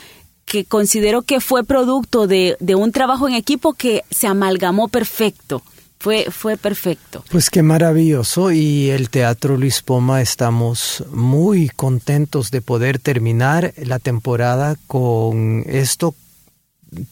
que 0.45 0.65
considero 0.65 1.23
que 1.23 1.41
fue 1.41 1.65
producto 1.65 2.27
de, 2.27 2.57
de 2.61 2.75
un 2.75 2.93
trabajo 2.93 3.29
en 3.29 3.35
equipo 3.35 3.73
que 3.73 4.05
se 4.11 4.27
amalgamó 4.27 4.89
perfecto. 4.89 5.63
Fue, 5.99 6.27
fue 6.31 6.57
perfecto. 6.57 7.25
Pues 7.31 7.51
qué 7.51 7.63
maravilloso 7.63 8.53
y 8.53 8.91
el 8.91 9.09
Teatro 9.09 9.57
Luis 9.57 9.83
Poma 9.83 10.21
estamos 10.21 11.03
muy 11.11 11.69
contentos 11.69 12.51
de 12.51 12.61
poder 12.61 12.99
terminar 12.99 13.73
la 13.77 13.99
temporada 13.99 14.77
con 14.87 15.65
esto 15.67 16.15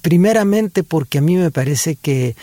primeramente 0.03 0.83
porque 0.83 1.19
a 1.19 1.21
mí 1.21 1.37
me 1.37 1.51
parece 1.51 1.97
que 1.97 2.37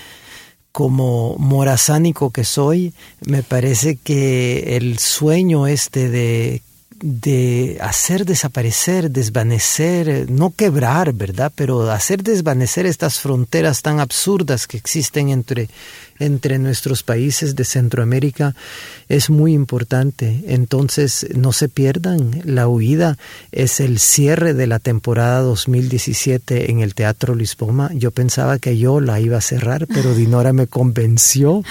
como 0.72 1.36
morazánico 1.38 2.32
que 2.32 2.46
soy, 2.46 2.94
me 3.26 3.44
parece 3.44 3.98
que 3.98 4.78
el 4.78 5.00
sueño 5.00 5.68
este 5.68 6.10
de 6.10 6.62
de 7.02 7.78
hacer 7.82 8.26
desaparecer, 8.26 9.10
desvanecer, 9.12 10.30
no 10.30 10.52
quebrar, 10.52 11.14
¿verdad? 11.14 11.52
Pero 11.56 11.90
hacer 11.90 12.24
desvanecer 12.24 12.86
estas 12.86 13.20
fronteras 13.20 13.82
tan 13.82 14.00
absurdas 14.00 14.68
que 14.68 14.78
existen 14.78 15.30
entre, 15.30 15.70
entre 16.20 16.60
nuestros 16.60 17.04
países 17.04 17.56
de 17.56 17.66
Centroamérica 17.66 18.56
es 19.10 19.30
muy 19.30 19.54
importante. 19.54 20.44
Entonces, 20.48 21.28
no 21.36 21.52
se 21.52 21.70
pierdan. 21.70 22.42
La 22.46 22.68
huida 22.68 23.18
es 23.52 23.80
el 23.80 24.00
cierre 24.00 24.54
de 24.54 24.68
la 24.68 24.80
temporada 24.80 25.42
2017 25.42 26.72
en 26.72 26.80
el 26.82 26.94
Teatro 26.94 27.36
Lisboma. 27.36 27.90
Yo 27.94 28.12
pensaba 28.12 28.60
que 28.60 28.78
yo 28.78 29.00
la 29.00 29.20
iba 29.20 29.38
a 29.38 29.42
cerrar, 29.42 29.88
pero 29.88 30.14
Dinora 30.22 30.54
me 30.54 30.68
convenció 30.68 31.64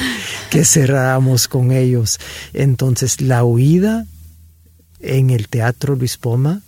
que 0.51 0.65
cerráramos 0.65 1.47
con 1.47 1.71
ellos. 1.71 2.19
Entonces, 2.53 3.21
la 3.21 3.45
huida 3.45 4.07
en 5.01 5.31
el 5.31 5.49
Teatro 5.49 5.97
Luis 5.97 6.17
Poma 6.17 6.63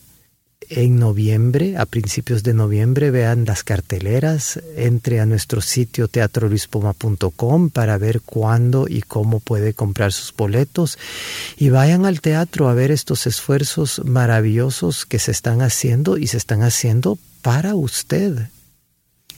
en 0.74 0.98
noviembre, 0.98 1.76
a 1.76 1.84
principios 1.84 2.42
de 2.42 2.54
noviembre, 2.54 3.10
vean 3.10 3.44
las 3.44 3.62
carteleras, 3.62 4.60
entre 4.76 5.20
a 5.20 5.26
nuestro 5.26 5.60
sitio 5.60 6.08
teatroluispoma.com 6.08 7.70
para 7.70 7.98
ver 7.98 8.22
cuándo 8.22 8.86
y 8.88 9.02
cómo 9.02 9.40
puede 9.40 9.74
comprar 9.74 10.12
sus 10.12 10.34
boletos. 10.34 10.98
Y 11.58 11.68
vayan 11.68 12.06
al 12.06 12.20
teatro 12.20 12.68
a 12.68 12.74
ver 12.74 12.90
estos 12.90 13.26
esfuerzos 13.26 14.02
maravillosos 14.04 15.04
que 15.04 15.18
se 15.18 15.30
están 15.32 15.60
haciendo 15.60 16.16
y 16.16 16.26
se 16.26 16.38
están 16.38 16.62
haciendo 16.62 17.18
para 17.42 17.74
usted 17.74 18.48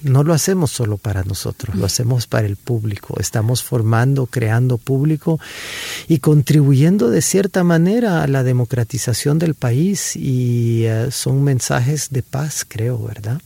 no 0.05 0.23
lo 0.23 0.33
hacemos 0.33 0.71
solo 0.71 0.99
para 0.99 1.25
nosotros, 1.25 1.75
lo 1.77 1.87
hacemos 1.87 2.27
para 2.27 2.47
el 2.47 2.57
público. 2.57 3.19
Estamos 3.19 3.63
formando, 3.63 4.27
creando 4.27 4.79
público 4.79 5.41
y 6.09 6.19
contribuyendo 6.19 7.11
de 7.11 7.23
cierta 7.23 7.65
manera 7.65 8.23
a 8.23 8.29
la 8.29 8.43
democratización 8.43 9.39
del 9.39 9.55
país 9.55 10.17
y 10.17 10.85
eh, 10.85 11.09
son 11.11 11.43
mensajes 11.43 12.11
de 12.11 12.23
paz, 12.23 12.65
creo, 12.67 13.03
¿verdad? 13.03 13.41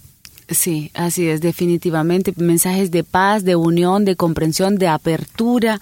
Sí, 0.51 0.91
así 0.95 1.29
es, 1.29 1.41
definitivamente. 1.41 2.33
Mensajes 2.37 2.91
de 2.91 3.05
paz, 3.05 3.45
de 3.45 3.55
unión, 3.55 4.05
de 4.05 4.17
comprensión, 4.17 4.77
de 4.77 4.89
apertura 4.89 5.81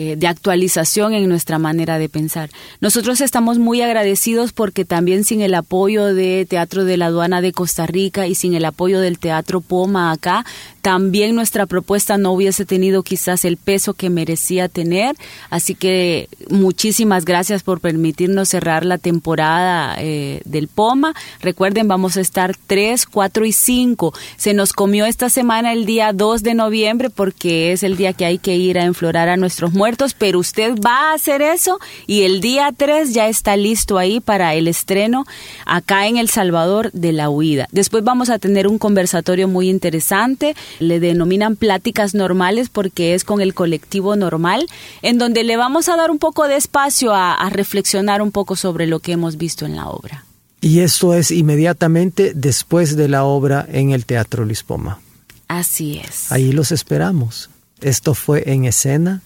eh, 0.00 0.14
de 0.16 0.28
actualización 0.28 1.12
en 1.12 1.28
nuestra 1.28 1.58
manera 1.58 1.98
de 1.98 2.08
pensar. 2.08 2.50
Nosotros 2.80 3.20
estamos 3.20 3.58
muy 3.58 3.82
agradecidos 3.82 4.52
porque 4.52 4.84
también 4.84 5.24
sin 5.24 5.40
el 5.40 5.54
apoyo 5.54 6.14
de 6.14 6.46
Teatro 6.48 6.84
de 6.84 6.96
la 6.96 7.06
Aduana 7.06 7.40
de 7.40 7.50
Costa 7.50 7.84
Rica 7.84 8.28
y 8.28 8.36
sin 8.36 8.54
el 8.54 8.64
apoyo 8.64 9.00
del 9.00 9.18
Teatro 9.18 9.60
Poma 9.60 10.12
acá, 10.12 10.46
también 10.82 11.34
nuestra 11.34 11.66
propuesta 11.66 12.16
no 12.16 12.32
hubiese 12.32 12.64
tenido 12.64 13.02
quizás 13.02 13.44
el 13.44 13.56
peso 13.56 13.92
que 13.92 14.08
merecía 14.08 14.68
tener. 14.68 15.16
Así 15.50 15.74
que 15.74 16.28
muchísimas 16.48 17.24
gracias 17.24 17.62
por 17.62 17.80
permitirnos 17.80 18.48
cerrar 18.48 18.86
la 18.86 18.98
temporada 18.98 19.96
eh, 19.98 20.40
del 20.44 20.68
Poma. 20.68 21.14
Recuerden, 21.40 21.88
vamos 21.88 22.16
a 22.16 22.20
estar 22.20 22.56
3, 22.66 23.04
4 23.04 23.44
y 23.44 23.52
5. 23.52 24.14
Se 24.36 24.54
nos 24.54 24.72
comió 24.72 25.06
esta 25.06 25.28
semana 25.28 25.72
el 25.72 25.84
día 25.84 26.12
2 26.12 26.42
de 26.42 26.54
noviembre 26.54 27.10
porque 27.10 27.72
es 27.72 27.82
el 27.82 27.96
día 27.96 28.12
que 28.12 28.24
hay 28.24 28.38
que 28.38 28.56
ir 28.56 28.78
a 28.78 28.84
enflorar 28.84 29.28
a 29.28 29.36
nuestros 29.36 29.74
muertos 29.88 30.12
pero 30.12 30.38
usted 30.38 30.74
va 30.84 31.10
a 31.10 31.14
hacer 31.14 31.40
eso 31.40 31.78
y 32.06 32.24
el 32.24 32.42
día 32.42 32.74
3 32.76 33.14
ya 33.14 33.26
está 33.26 33.56
listo 33.56 33.96
ahí 33.96 34.20
para 34.20 34.54
el 34.54 34.68
estreno 34.68 35.24
acá 35.64 36.06
en 36.06 36.18
El 36.18 36.28
Salvador 36.28 36.92
de 36.92 37.12
la 37.12 37.30
huida. 37.30 37.68
Después 37.72 38.04
vamos 38.04 38.28
a 38.28 38.38
tener 38.38 38.66
un 38.66 38.76
conversatorio 38.76 39.48
muy 39.48 39.70
interesante, 39.70 40.54
le 40.78 41.00
denominan 41.00 41.56
pláticas 41.56 42.14
normales 42.14 42.68
porque 42.68 43.14
es 43.14 43.24
con 43.24 43.40
el 43.40 43.54
colectivo 43.54 44.14
normal, 44.14 44.66
en 45.00 45.16
donde 45.16 45.42
le 45.42 45.56
vamos 45.56 45.88
a 45.88 45.96
dar 45.96 46.10
un 46.10 46.18
poco 46.18 46.48
de 46.48 46.56
espacio 46.56 47.14
a, 47.14 47.32
a 47.32 47.48
reflexionar 47.48 48.20
un 48.20 48.30
poco 48.30 48.56
sobre 48.56 48.86
lo 48.86 49.00
que 49.00 49.12
hemos 49.12 49.38
visto 49.38 49.64
en 49.64 49.74
la 49.74 49.88
obra. 49.88 50.26
Y 50.60 50.80
esto 50.80 51.14
es 51.14 51.30
inmediatamente 51.30 52.32
después 52.34 52.94
de 52.94 53.08
la 53.08 53.24
obra 53.24 53.66
en 53.72 53.92
el 53.92 54.04
Teatro 54.04 54.44
Lispoma. 54.44 55.00
Así 55.48 56.02
es. 56.06 56.30
Ahí 56.30 56.52
los 56.52 56.72
esperamos. 56.72 57.48
Esto 57.80 58.12
fue 58.12 58.52
en 58.52 58.66
escena 58.66 59.22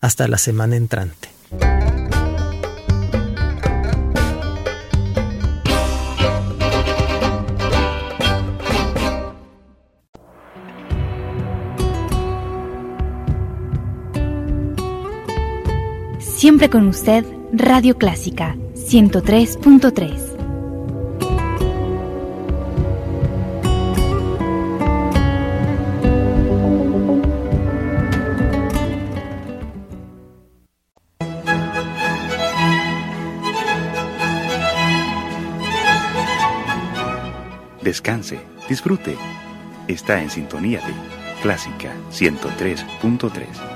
hasta 0.00 0.28
la 0.28 0.38
semana 0.38 0.76
entrante. 0.76 1.28
Siempre 16.20 16.70
con 16.70 16.86
usted, 16.86 17.24
Radio 17.52 17.98
Clásica 17.98 18.56
103.3. 18.74 20.25
Descanse, 37.96 38.38
disfrute. 38.68 39.16
Está 39.88 40.20
en 40.20 40.28
sintonía 40.28 40.80
de 40.80 40.92
Clásica 41.40 41.94
103.3. 42.10 43.75